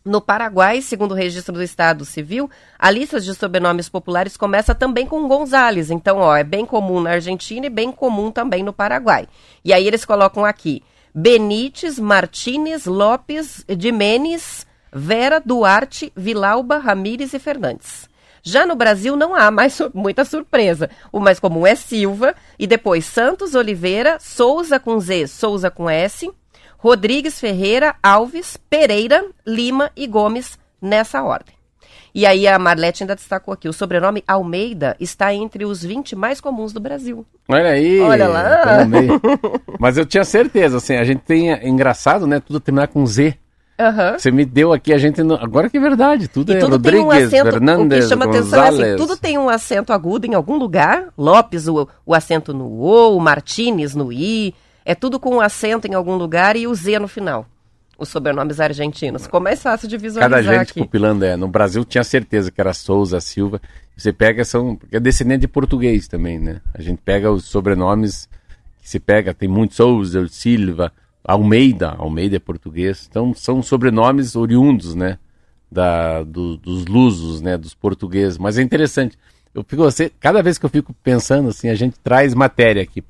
[0.04, 5.06] No Paraguai, segundo o registro do Estado Civil, a lista de sobrenomes populares começa também
[5.06, 5.90] com Gonzales.
[5.90, 9.28] Então, ó, é bem comum na Argentina e bem comum também no Paraguai.
[9.64, 10.82] E aí eles colocam aqui
[11.14, 18.08] Benites, Martínez, Lopes, Jimenez, Vera, Duarte, Vilauba, Ramírez e Fernandes.
[18.48, 20.88] Já no Brasil não há mais muita surpresa.
[21.12, 26.30] O mais comum é Silva e depois Santos, Oliveira, Souza com Z, Souza com S,
[26.78, 31.54] Rodrigues Ferreira, Alves, Pereira, Lima e Gomes nessa ordem.
[32.14, 36.40] E aí a Marlete ainda destacou aqui, o sobrenome Almeida está entre os 20 mais
[36.40, 37.26] comuns do Brasil.
[37.50, 38.00] Olha aí.
[38.00, 38.64] Olha lá.
[39.78, 43.36] Mas eu tinha certeza, assim, a gente tem, é engraçado, né, tudo terminar com Z.
[43.80, 44.18] Uhum.
[44.18, 45.22] Você me deu aqui, a gente.
[45.22, 45.36] Não...
[45.36, 48.52] Agora que é verdade, tudo é tudo Rodrigues, um acento, Fernandes, o que chama Gonzalez.
[48.52, 51.08] atenção é assim, tudo tem um acento agudo em algum lugar.
[51.16, 54.52] Lopes, o, o acento no O, o Martinez no I.
[54.84, 57.46] É tudo com um acento em algum lugar e o Z no final.
[57.96, 59.26] Os sobrenomes argentinos.
[59.26, 60.80] Como é fácil de visualizar Cada gente aqui.
[60.80, 61.36] compilando, é.
[61.36, 63.60] No Brasil tinha certeza que era Souza, Silva.
[63.96, 64.78] Você pega, são.
[64.90, 66.60] É descendente de português também, né?
[66.74, 68.28] A gente pega os sobrenomes
[68.80, 70.92] que se pega, tem muito Souza, Silva.
[71.24, 75.18] Almeida, Almeida é português, então são sobrenomes oriundos, né,
[75.70, 79.18] da, do, dos lusos, né, dos portugueses, mas é interessante,
[79.54, 83.04] eu fico, você, cada vez que eu fico pensando assim, a gente traz matéria aqui,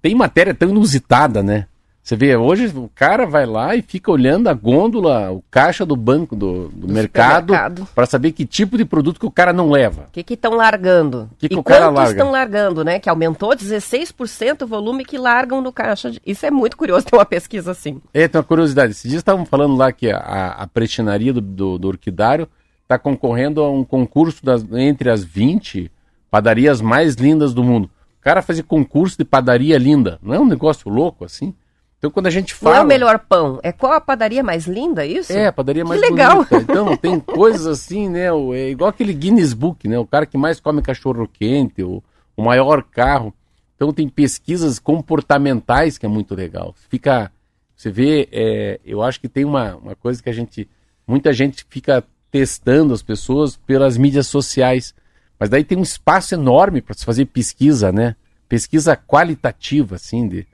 [0.00, 1.66] tem matéria tão inusitada, né,
[2.06, 5.96] você vê, hoje o cara vai lá e fica olhando a gôndola, o caixa do
[5.96, 7.52] banco do, do, do mercado,
[7.96, 10.02] para saber que tipo de produto que o cara não leva.
[10.02, 11.28] O que estão largando?
[11.36, 12.12] Que que e o cara larga?
[12.12, 13.00] estão largando, né?
[13.00, 16.12] Que aumentou 16% o volume que largam no caixa.
[16.12, 16.22] De...
[16.24, 18.00] Isso é muito curioso ter uma pesquisa assim.
[18.14, 18.92] É, tem uma curiosidade.
[18.92, 22.48] Esses dias estavam falando lá que a, a prestinaria do, do, do Orquidário
[22.82, 25.90] está concorrendo a um concurso das, entre as 20
[26.30, 27.86] padarias mais lindas do mundo.
[28.20, 30.20] O cara fazer concurso de padaria linda.
[30.22, 31.52] Não é um negócio louco assim?
[31.98, 32.76] Então quando a gente fala.
[32.76, 35.32] Não é o melhor pão, é qual a padaria mais linda, é isso?
[35.32, 36.44] É, a padaria mais que legal.
[36.44, 36.56] bonita.
[36.56, 38.26] Então tem coisas assim, né?
[38.54, 39.98] É igual aquele Guinness Book, né?
[39.98, 42.02] O cara que mais come cachorro quente, o,
[42.36, 43.32] o maior carro.
[43.74, 46.74] Então tem pesquisas comportamentais que é muito legal.
[46.88, 47.30] Fica.
[47.74, 50.68] Você vê, é, eu acho que tem uma, uma coisa que a gente.
[51.06, 54.94] Muita gente fica testando as pessoas pelas mídias sociais.
[55.38, 58.16] Mas daí tem um espaço enorme para se fazer pesquisa, né?
[58.48, 60.46] Pesquisa qualitativa, assim, de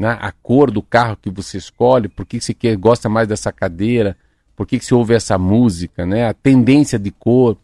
[0.00, 0.16] né?
[0.18, 4.16] a cor do carro que você escolhe, por que você quer, gosta mais dessa cadeira,
[4.56, 6.26] por que, você ouve essa música, né?
[6.26, 7.58] a tendência de cor,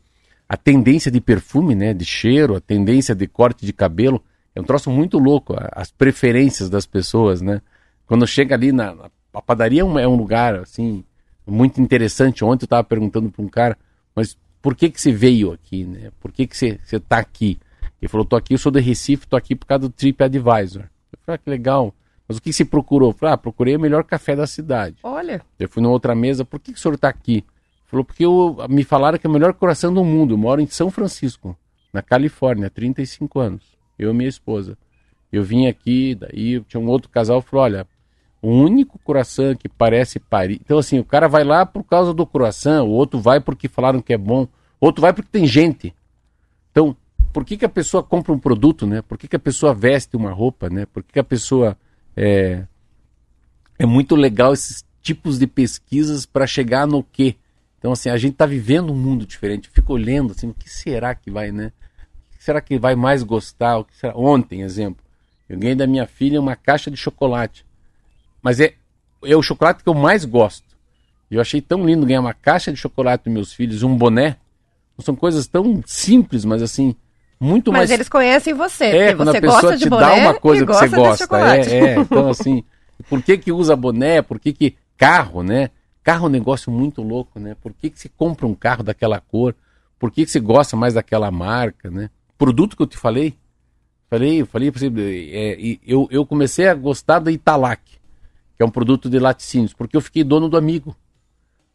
[0.46, 1.94] a tendência de perfume, né?
[1.94, 4.22] de cheiro, a tendência de corte de cabelo.
[4.54, 7.40] É um troço muito louco, as preferências das pessoas.
[7.40, 7.62] Né?
[8.06, 11.04] Quando chega ali na, na a padaria é um, é lugar, assim,
[11.46, 12.44] muito interessante.
[12.44, 13.78] Ontem eu estava perguntando para um cara,
[14.14, 16.10] mas por que que você veio aqui, né?
[16.20, 17.58] Por que que você, você tá aqui?
[18.00, 20.84] Ele falou, tô aqui, eu sou de Recife, tô aqui por causa do TripAdvisor.
[21.12, 21.94] Eu falei, ah, que legal.
[22.28, 23.10] Mas o que você procurou?
[23.10, 24.96] Eu falei, ah, procurei o melhor café da cidade.
[25.02, 25.42] Olha.
[25.58, 27.44] Eu fui numa outra mesa, por que, que o senhor está aqui?
[27.86, 30.34] Falou, porque eu, me falaram que é o melhor coração do mundo.
[30.34, 31.56] Eu moro em São Francisco,
[31.92, 33.64] na Califórnia, há 35 anos.
[33.98, 34.76] Eu e minha esposa.
[35.32, 37.86] Eu vim aqui, daí tinha um outro casal falou: olha,
[38.42, 40.58] o único coração que parece Paris.
[40.62, 44.00] Então, assim, o cara vai lá por causa do coração, o outro vai porque falaram
[44.00, 44.48] que é bom,
[44.80, 45.94] o outro vai porque tem gente.
[46.70, 46.96] Então,
[47.32, 49.02] por que, que a pessoa compra um produto, né?
[49.02, 50.86] Por que, que a pessoa veste uma roupa, né?
[50.86, 51.76] Por que, que a pessoa.
[52.16, 52.64] É,
[53.78, 57.36] é muito legal esses tipos de pesquisas para chegar no quê?
[57.78, 59.68] Então, assim, a gente está vivendo um mundo diferente.
[59.68, 61.72] Fico olhando, assim, o que será que vai, né?
[62.32, 63.78] O que será que vai mais gostar?
[63.78, 64.16] O que será?
[64.16, 65.04] Ontem, exemplo,
[65.48, 67.64] eu ganhei da minha filha uma caixa de chocolate.
[68.42, 68.74] Mas é,
[69.22, 70.66] é o chocolate que eu mais gosto.
[71.30, 74.36] Eu achei tão lindo ganhar uma caixa de chocolate dos meus filhos, um boné.
[75.00, 76.96] São coisas tão simples, mas assim,
[77.38, 77.90] muito mas mais.
[77.90, 78.84] Mas eles conhecem você.
[78.84, 81.56] É, quando você a pessoa te dá uma coisa que você gosta.
[81.56, 82.64] É, é, então assim,
[83.08, 84.22] por que que usa boné?
[84.22, 85.70] Por que que carro, né?
[86.02, 87.56] Carro é um negócio muito louco, né?
[87.60, 89.54] Por que que se compra um carro daquela cor?
[89.98, 92.10] Por que que você gosta mais daquela marca, né?
[92.38, 93.34] Produto que eu te falei,
[94.08, 97.82] Falei, falei para você, é, eu, eu comecei a gostar da Italac,
[98.56, 100.96] que é um produto de laticínios, porque eu fiquei dono do amigo.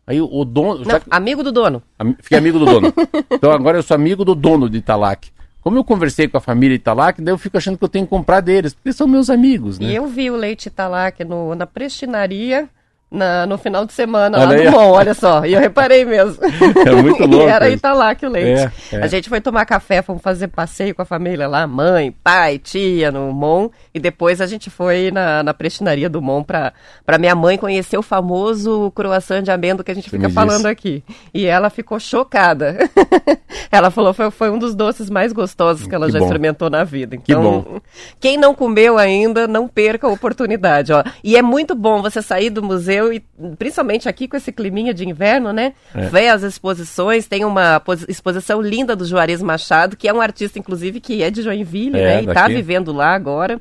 [0.08, 0.80] Aí o dono.
[0.80, 1.84] Não, já, amigo do dono.
[2.22, 2.94] Fiquei amigo do dono.
[3.30, 5.30] então agora eu sou amigo do dono de Italac.
[5.62, 8.10] Como eu conversei com a família Italac, daí eu fico achando que eu tenho que
[8.10, 9.88] comprar deles, porque são meus amigos, né?
[9.88, 12.68] E eu vi o leite Italac no, na prestinaria
[13.12, 14.66] na, no final de semana olha lá aí.
[14.66, 15.46] do Mon, olha só.
[15.46, 16.42] E eu reparei mesmo.
[16.86, 17.46] É muito louco.
[17.48, 18.72] e era Italac o leite.
[18.92, 19.04] É, é.
[19.04, 23.12] A gente foi tomar café, fomos fazer passeio com a família lá, mãe, pai, tia
[23.12, 23.70] no Mon.
[23.94, 26.74] E depois a gente foi na, na prestinaria do Mon para
[27.20, 31.04] minha mãe conhecer o famoso croissant de amêndoa que a gente Você fica falando aqui.
[31.34, 32.78] E ela ficou chocada.
[33.70, 36.26] ela falou que foi, foi um dos doces mais gostosos que ela que já bom.
[36.26, 37.16] experimentou na vida.
[37.16, 37.82] Então,
[38.20, 40.94] quem não comeu ainda, não perca a oportunidade.
[40.94, 41.04] Ó.
[41.24, 43.20] E é muito bom você sair do museu museu, e
[43.58, 45.74] principalmente aqui com esse climinha de inverno, né?
[45.94, 46.08] É.
[46.08, 51.00] Vê as exposições, tem uma exposição linda do Juarez Machado, que é um artista, inclusive,
[51.00, 52.24] que é de Joinville, é, né?
[52.24, 53.60] E está vivendo lá agora.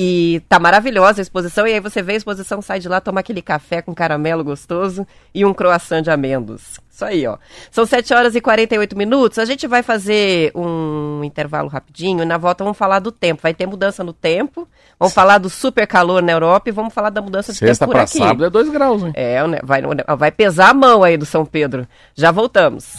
[0.00, 1.66] E tá maravilhosa a exposição.
[1.66, 5.04] E aí você vê a exposição, sai de lá, toma aquele café com caramelo gostoso
[5.34, 6.78] e um croissant de amêndoas.
[6.88, 7.36] Isso aí, ó.
[7.68, 9.40] São 7 horas e 48 minutos.
[9.40, 12.22] A gente vai fazer um intervalo rapidinho.
[12.22, 13.42] E na volta vamos falar do tempo.
[13.42, 14.68] Vai ter mudança no tempo.
[15.00, 17.96] Vamos falar do super calor na Europa e vamos falar da mudança de Sexta tempo
[17.96, 18.18] por aqui.
[18.18, 19.10] sábado é 2 graus, hein?
[19.14, 19.82] É, vai,
[20.16, 21.88] vai pesar a mão aí do São Pedro.
[22.14, 22.94] Já voltamos.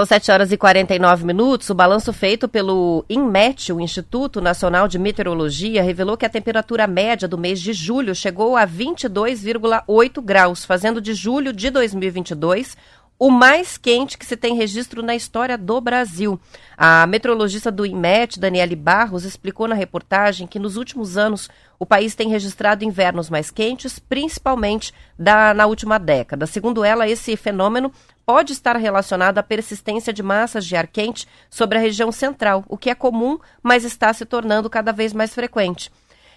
[0.00, 1.68] São 7 horas e 49 minutos.
[1.68, 7.28] O balanço feito pelo INMET, o Instituto Nacional de Meteorologia, revelou que a temperatura média
[7.28, 12.78] do mês de julho chegou a 22,8 graus, fazendo de julho de 2022
[13.18, 16.40] o mais quente que se tem registro na história do Brasil.
[16.74, 22.14] A meteorologista do IMET, Daniele Barros, explicou na reportagem que nos últimos anos o país
[22.14, 26.46] tem registrado invernos mais quentes, principalmente da, na última década.
[26.46, 27.92] Segundo ela, esse fenômeno
[28.30, 32.78] pode estar relacionado à persistência de massas de ar quente sobre a região central, o
[32.78, 35.90] que é comum, mas está se tornando cada vez mais frequente.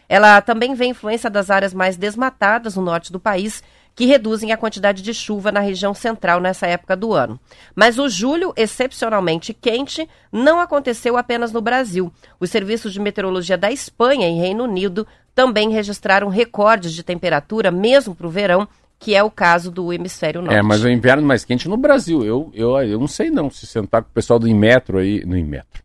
[0.10, 3.62] Ela também vê influência das áreas mais desmatadas no norte do país,
[3.94, 7.40] que reduzem a quantidade de chuva na região central nessa época do ano.
[7.76, 12.12] Mas o julho, excepcionalmente quente, não aconteceu apenas no Brasil.
[12.40, 18.16] Os serviços de meteorologia da Espanha e Reino Unido também registraram recordes de temperatura, mesmo
[18.16, 18.68] para o verão,
[19.04, 20.56] que é o caso do hemisfério norte.
[20.56, 22.24] É, mas o inverno mais quente no Brasil.
[22.24, 25.38] Eu, eu, eu não sei não, se sentar com o pessoal do Inmetro aí, no
[25.38, 25.84] Inmetro,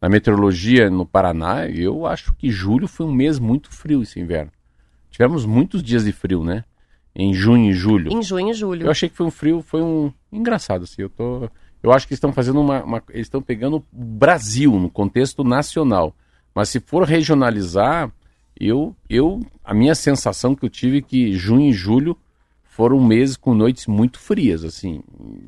[0.00, 4.50] na meteorologia no Paraná, eu acho que julho foi um mês muito frio esse inverno.
[5.10, 6.64] Tivemos muitos dias de frio, né?
[7.16, 8.12] em junho e julho.
[8.12, 8.86] Em junho e julho.
[8.86, 11.00] Eu achei que foi um frio, foi um engraçado assim.
[11.00, 11.48] Eu tô,
[11.82, 16.14] eu acho que estão fazendo uma, uma eles estão pegando o Brasil no contexto nacional.
[16.54, 18.12] Mas se for regionalizar,
[18.58, 22.16] eu, eu, a minha sensação que eu tive é que junho e julho
[22.76, 25.02] foram meses com noites muito frias, assim.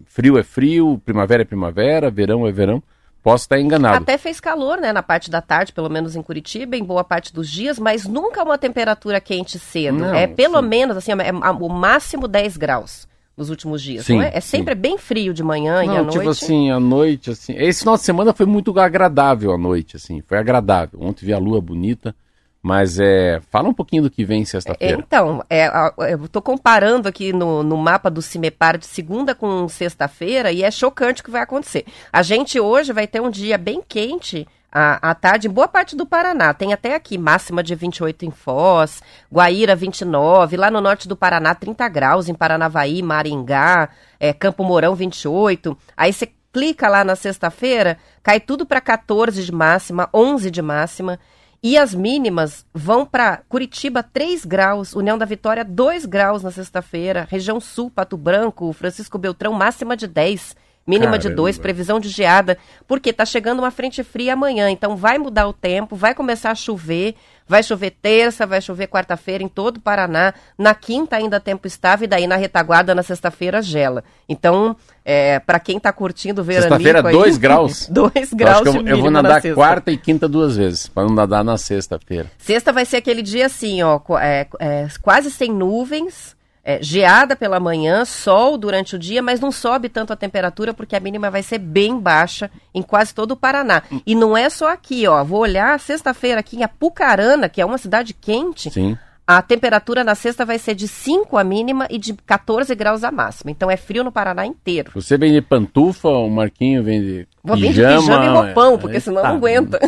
[0.06, 2.82] Frio é frio, primavera é primavera, verão é verão.
[3.22, 3.98] Posso estar enganado.
[3.98, 7.34] Até fez calor, né, na parte da tarde, pelo menos em Curitiba, em boa parte
[7.34, 9.98] dos dias, mas nunca uma temperatura quente cedo.
[9.98, 10.68] Não, é pelo sim.
[10.68, 13.06] menos, assim, é, é o máximo 10 graus.
[13.36, 14.30] nos últimos dias, sim, não é?
[14.32, 14.80] É sempre sim.
[14.80, 16.18] bem frio de manhã não, e à tipo noite.
[16.18, 17.54] Tipo assim, à noite, assim.
[17.58, 20.22] Esse final de semana foi muito agradável à noite, assim.
[20.26, 20.98] Foi agradável.
[21.02, 22.16] Ontem vi a lua bonita.
[22.62, 24.98] Mas é, fala um pouquinho do que vem sexta-feira.
[24.98, 25.70] Então, é,
[26.10, 30.70] eu estou comparando aqui no, no mapa do Cimepar de segunda com sexta-feira e é
[30.70, 31.84] chocante o que vai acontecer.
[32.12, 36.04] A gente hoje vai ter um dia bem quente à, tarde em boa parte do
[36.04, 36.52] Paraná.
[36.52, 39.02] Tem até aqui máxima de 28 em Foz,
[39.32, 43.88] Guaíra 29, lá no norte do Paraná 30 graus, em Paranavaí, Maringá,
[44.18, 45.76] é, Campo Mourão 28.
[45.96, 51.18] Aí você clica lá na sexta-feira, cai tudo para 14 de máxima, 11 de máxima.
[51.60, 57.26] E as mínimas vão para Curitiba 3 graus, União da Vitória 2 graus na sexta-feira,
[57.28, 60.54] região sul, Pato Branco, Francisco Beltrão máxima de 10,
[60.86, 61.30] mínima Caramba.
[61.30, 62.56] de 2, previsão de geada,
[62.86, 66.54] porque tá chegando uma frente fria amanhã, então vai mudar o tempo, vai começar a
[66.54, 67.16] chover,
[67.48, 72.04] vai chover terça, vai chover quarta-feira em todo o Paraná, na quinta ainda tempo estável
[72.04, 74.04] e daí na retaguarda na sexta-feira gela.
[74.28, 77.88] Então, é, para quem está curtindo ver Sexta-feira, 2 graus.
[77.88, 81.56] 2 graus eu, eu, vou nadar quarta e quinta duas vezes, para não nadar na
[81.56, 82.30] sexta-feira.
[82.36, 87.58] Sexta vai ser aquele dia assim, ó, é, é, quase sem nuvens, é, geada pela
[87.58, 91.42] manhã, sol durante o dia, mas não sobe tanto a temperatura porque a mínima vai
[91.42, 93.82] ser bem baixa em quase todo o Paraná.
[94.06, 95.24] E não é só aqui, ó.
[95.24, 98.70] Vou olhar sexta-feira aqui em Apucarana, que é uma cidade quente.
[98.70, 98.96] Sim.
[99.26, 103.12] A temperatura na sexta vai ser de 5 a mínima e de 14 graus a
[103.12, 103.50] máxima.
[103.50, 104.90] Então é frio no Paraná inteiro.
[104.94, 108.96] Você vem de pantufa, o Marquinho vem de Vou vir de pijama e roupão, porque
[108.96, 109.28] é, senão tá.
[109.28, 109.78] não aguenta.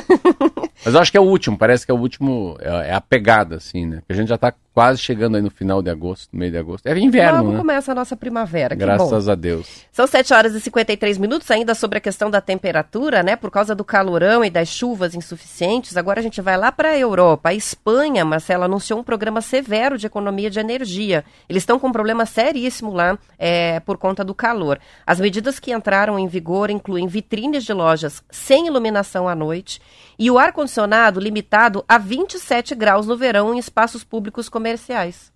[0.85, 3.01] Mas eu acho que é o último, parece que é o último, é, é a
[3.01, 3.97] pegada, assim, né?
[4.01, 6.59] Porque a gente já tá quase chegando aí no final de agosto, no meio de
[6.59, 6.87] agosto.
[6.87, 7.59] É inverno, Logo né?
[7.59, 9.85] começa a nossa primavera, Graças a Deus.
[9.91, 13.37] São 7 horas e 53 minutos ainda sobre a questão da temperatura, né?
[13.37, 15.97] Por causa do calorão e das chuvas insuficientes.
[15.97, 17.49] Agora a gente vai lá para a Europa.
[17.49, 21.25] A Espanha, Marcela, anunciou um programa severo de economia de energia.
[21.49, 24.79] Eles estão com um problema seríssimo lá é, por conta do calor.
[25.07, 29.81] As medidas que entraram em vigor incluem vitrines de lojas sem iluminação à noite
[30.18, 35.33] e o ar-condicionado limitado a 27 graus no verão em espaços públicos comerciais.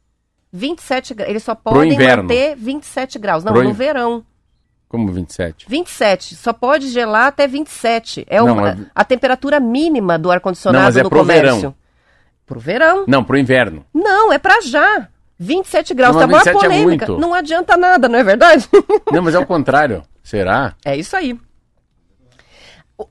[0.53, 3.43] 27 Eles só podem manter 27 graus.
[3.43, 3.73] Não, Pro no in...
[3.73, 4.25] verão.
[4.89, 5.67] Como 27?
[5.69, 6.37] 27.
[6.37, 8.25] Só pode gelar até 27.
[8.29, 11.57] É não, uma, a temperatura mínima do ar-condicionado é no pro comércio.
[11.57, 11.75] Verão.
[12.47, 13.05] Pro verão?
[13.09, 13.85] Não, pro inverno.
[13.93, 15.09] Não, é para já.
[15.37, 17.07] 27 graus, não, tá maior é polêmica.
[17.07, 18.69] É não adianta nada, não é verdade?
[19.11, 20.05] Não, mas é o contrário.
[20.23, 20.75] Será?
[20.85, 21.37] É isso aí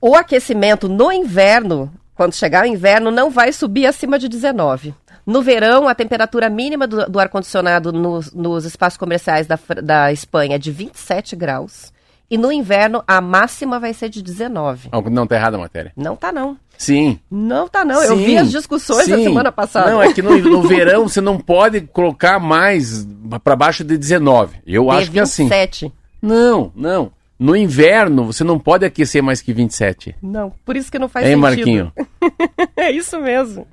[0.00, 4.94] o aquecimento no inverno, quando chegar o inverno, não vai subir acima de 19.
[5.26, 10.56] No verão, a temperatura mínima do, do ar-condicionado nos, nos, espaços comerciais da, da Espanha
[10.56, 11.92] é de 27 graus.
[12.30, 14.88] E no inverno, a máxima vai ser de 19.
[14.92, 15.92] Não, não tá errada a matéria.
[15.96, 16.56] Não tá, não.
[16.76, 17.18] Sim.
[17.30, 18.00] Não tá, não.
[18.00, 18.06] Sim.
[18.06, 19.24] Eu vi as discussões Sim.
[19.24, 19.90] semana passada.
[19.90, 23.06] Não, é que no, no verão você não pode colocar mais
[23.42, 24.58] para baixo de 19.
[24.66, 25.12] Eu de acho 27.
[25.12, 25.42] que é assim.
[25.44, 25.92] 27.
[26.20, 27.12] Não, não.
[27.38, 30.14] No inverno, você não pode aquecer mais que 27.
[30.22, 31.40] Não, por isso que não faz hein, sentido.
[31.40, 31.92] Marquinho?
[32.76, 33.66] é isso mesmo.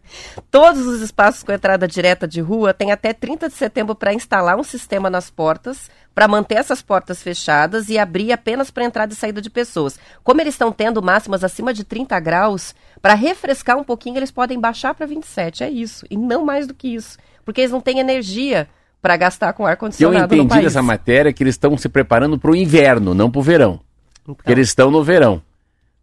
[0.50, 4.58] Todos os espaços com entrada direta de rua têm até 30 de setembro para instalar
[4.58, 9.16] um sistema nas portas, para manter essas portas fechadas e abrir apenas para entrada e
[9.16, 9.98] saída de pessoas.
[10.24, 14.60] Como eles estão tendo máximas acima de 30 graus, para refrescar um pouquinho, eles podem
[14.60, 15.64] baixar para 27.
[15.64, 16.04] É isso.
[16.10, 17.18] E não mais do que isso.
[17.46, 18.68] Porque eles não têm energia
[19.02, 20.36] para gastar com ar-condicionado.
[20.36, 23.44] Eu entendi dessa matéria que eles estão se preparando para o inverno, não para o
[23.44, 23.80] verão.
[24.22, 24.36] Então.
[24.36, 25.42] Porque eles estão no verão.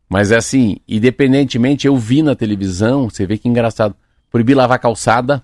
[0.08, 3.94] Mas é assim, independentemente, eu vi na televisão, você vê que engraçado,
[4.30, 5.42] proibir lavar calçada.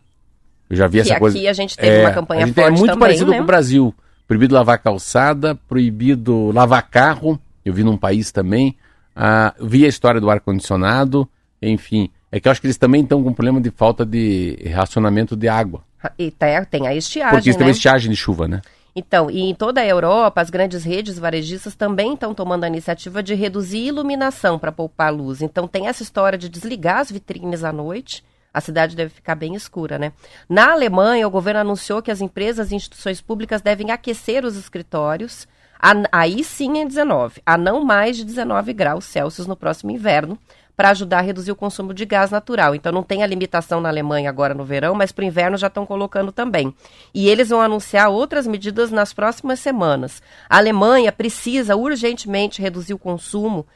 [0.69, 1.37] Eu já vi que essa coisa.
[1.37, 3.37] aqui a gente teve é, uma campanha forte É muito também, parecido né?
[3.37, 3.95] com o Brasil.
[4.27, 7.39] Proibido lavar calçada, proibido lavar carro.
[7.65, 8.75] Eu vi num país também.
[9.15, 11.29] Ah, vi a história do ar-condicionado.
[11.61, 15.37] Enfim, é que eu acho que eles também estão com problema de falta de racionamento
[15.37, 15.85] de água.
[16.19, 17.67] E tá, tem a estiagem, Porque isso né?
[17.67, 18.61] tem estiagem de chuva, né?
[18.93, 23.23] Então, e em toda a Europa, as grandes redes varejistas também estão tomando a iniciativa
[23.23, 25.43] de reduzir iluminação para poupar luz.
[25.43, 28.25] Então, tem essa história de desligar as vitrines à noite.
[28.53, 30.13] A cidade deve ficar bem escura, né?
[30.49, 35.47] Na Alemanha, o governo anunciou que as empresas e instituições públicas devem aquecer os escritórios,
[35.79, 40.37] a, aí sim em 19, a não mais de 19 graus Celsius no próximo inverno,
[40.77, 42.75] para ajudar a reduzir o consumo de gás natural.
[42.75, 45.69] Então não tem a limitação na Alemanha agora no verão, mas para o inverno já
[45.69, 46.75] estão colocando também.
[47.15, 50.23] E eles vão anunciar outras medidas nas próximas semanas.
[50.49, 53.67] A Alemanha precisa urgentemente reduzir o consumo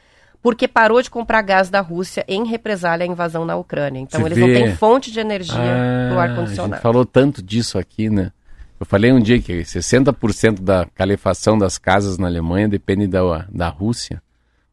[0.41, 3.99] porque parou de comprar gás da Rússia em represália à invasão na Ucrânia.
[3.99, 4.45] Então Você eles vê?
[4.45, 6.73] não têm fonte de energia ah, para o ar-condicionado.
[6.73, 8.31] A gente falou tanto disso aqui, né?
[8.79, 13.67] Eu falei um dia que 60% da calefação das casas na Alemanha depende da, da
[13.67, 14.21] Rússia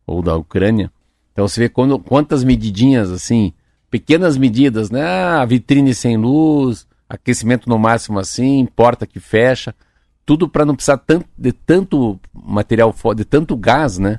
[0.07, 0.91] ou da Ucrânia.
[1.37, 3.53] Então você vê quando, quantas medidinhas assim,
[3.91, 5.05] pequenas medidas, né?
[5.05, 9.75] Ah, vitrine sem luz, aquecimento no máximo assim, porta que fecha.
[10.25, 14.19] tudo para não precisar tanto, de tanto material, de tanto gás, né?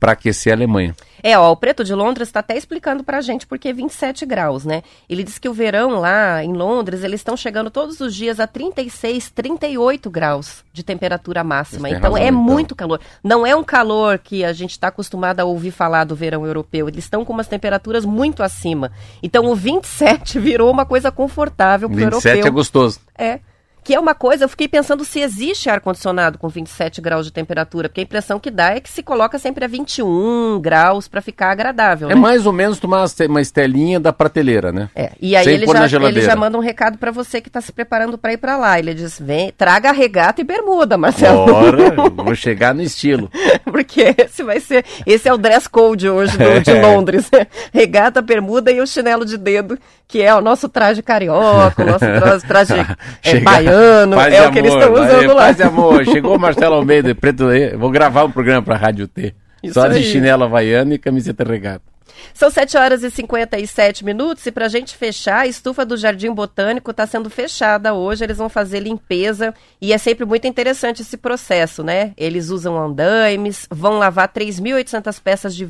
[0.00, 0.92] Para aquecer a Alemanha.
[1.22, 4.24] É, ó, o Preto de Londres está até explicando para a gente porque é 27
[4.26, 4.82] graus, né?
[5.08, 8.46] Ele diz que o verão lá em Londres, eles estão chegando todos os dias a
[8.46, 11.88] 36, 38 graus de temperatura máxima.
[11.88, 12.40] Então razão, é então.
[12.40, 13.00] muito calor.
[13.22, 16.88] Não é um calor que a gente está acostumado a ouvir falar do verão europeu.
[16.88, 18.90] Eles estão com umas temperaturas muito acima.
[19.22, 22.32] Então o 27 virou uma coisa confortável para o europeu.
[22.32, 23.00] 27 é gostoso.
[23.16, 23.40] É.
[23.82, 27.88] Que é uma coisa, eu fiquei pensando se existe ar-condicionado com 27 graus de temperatura,
[27.88, 31.50] porque a impressão que dá é que se coloca sempre a 21 graus para ficar
[31.50, 32.10] agradável.
[32.10, 32.20] É né?
[32.20, 34.90] mais ou menos tomar uma estelinha da prateleira, né?
[34.94, 35.12] É.
[35.20, 38.18] E aí ele já, ele já, manda um recado para você que está se preparando
[38.18, 38.78] para ir para lá.
[38.78, 41.46] Ele diz: vem, traga regata e bermuda, Marcelo.
[41.46, 43.30] Bora, vou chegar no estilo.
[43.64, 44.84] porque esse vai ser.
[45.06, 47.30] Esse é o dress code hoje do, de Londres.
[47.72, 52.46] regata, bermuda e o chinelo de dedo, que é o nosso traje carioca, o nosso
[52.46, 52.74] traje
[53.22, 55.42] é, baiano paz é o que eles estão usando lá.
[55.46, 57.46] Paz amor, chegou o Marcelo Almeida, preto,
[57.78, 59.34] vou gravar um programa para a Rádio T.
[59.62, 60.00] Isso Só aí.
[60.00, 61.89] de chinela havaiana e camiseta regata.
[62.34, 66.32] São 7 horas e 57 minutos e para a gente fechar, a estufa do Jardim
[66.32, 68.24] Botânico está sendo fechada hoje.
[68.24, 72.12] Eles vão fazer limpeza e é sempre muito interessante esse processo, né?
[72.16, 75.64] Eles usam andaimes, vão lavar 3.800 peças de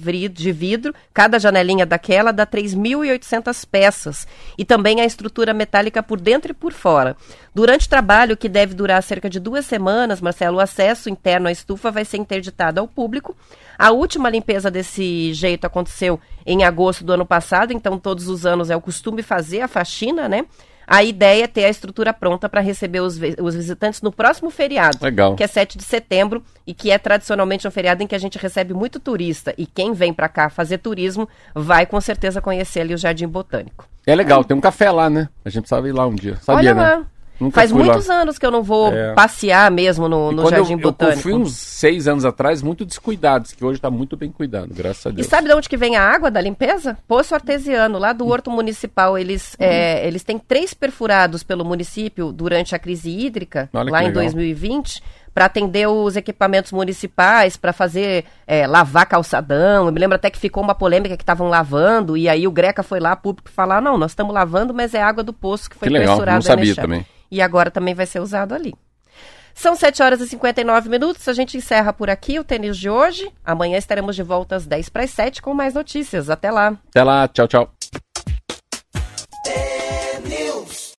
[0.53, 4.27] vidro, cada janelinha daquela dá 3.800 peças.
[4.57, 7.17] E também a estrutura metálica por dentro e por fora.
[7.55, 11.53] Durante o trabalho, que deve durar cerca de duas semanas, Marcelo, o acesso interno à
[11.53, 13.37] estufa vai ser interditado ao público.
[13.81, 18.69] A última limpeza desse jeito aconteceu em agosto do ano passado, então todos os anos
[18.69, 20.45] é o costume fazer a faxina, né?
[20.87, 24.99] A ideia é ter a estrutura pronta para receber os, os, visitantes no próximo feriado,
[25.01, 25.35] Legal.
[25.35, 28.37] que é 7 de setembro e que é tradicionalmente um feriado em que a gente
[28.37, 29.55] recebe muito turista.
[29.57, 33.89] E quem vem para cá fazer turismo vai com certeza conhecer ali o Jardim Botânico.
[34.07, 35.31] É legal, tem um café lá, né?
[35.43, 36.37] A gente precisava ir lá um dia.
[36.43, 37.07] Sabia, Olha né?
[37.41, 38.23] Nunca Faz muitos lá.
[38.23, 39.15] anos que eu não vou é.
[39.15, 41.19] passear mesmo no, no Jardim eu, Botânico.
[41.19, 45.07] Eu fui uns seis anos atrás, muito descuidados, que hoje está muito bem cuidado, graças
[45.07, 45.27] a Deus.
[45.27, 46.99] E sabe de onde que vem a água da limpeza?
[47.09, 49.17] Poço artesiano, lá do Horto Municipal.
[49.17, 49.67] Eles, uhum.
[49.67, 55.03] é, eles têm três perfurados pelo município durante a crise hídrica, Olha lá em 2020
[55.33, 59.87] para atender os equipamentos municipais, para fazer é, lavar calçadão.
[59.87, 62.83] Eu me lembro até que ficou uma polêmica que estavam lavando, e aí o Greca
[62.83, 65.89] foi lá público falar: não, nós estamos lavando, mas é água do poço que foi
[65.89, 68.75] que legal, Não sabia também e agora também vai ser usado ali.
[69.55, 71.27] São 7 horas e 59 minutos.
[71.29, 73.31] A gente encerra por aqui o tênis de hoje.
[73.45, 76.31] Amanhã estaremos de volta às 10 para as 7 com mais notícias.
[76.31, 76.79] Até lá.
[76.89, 77.29] Até lá.
[77.29, 77.80] Tchau, tchau.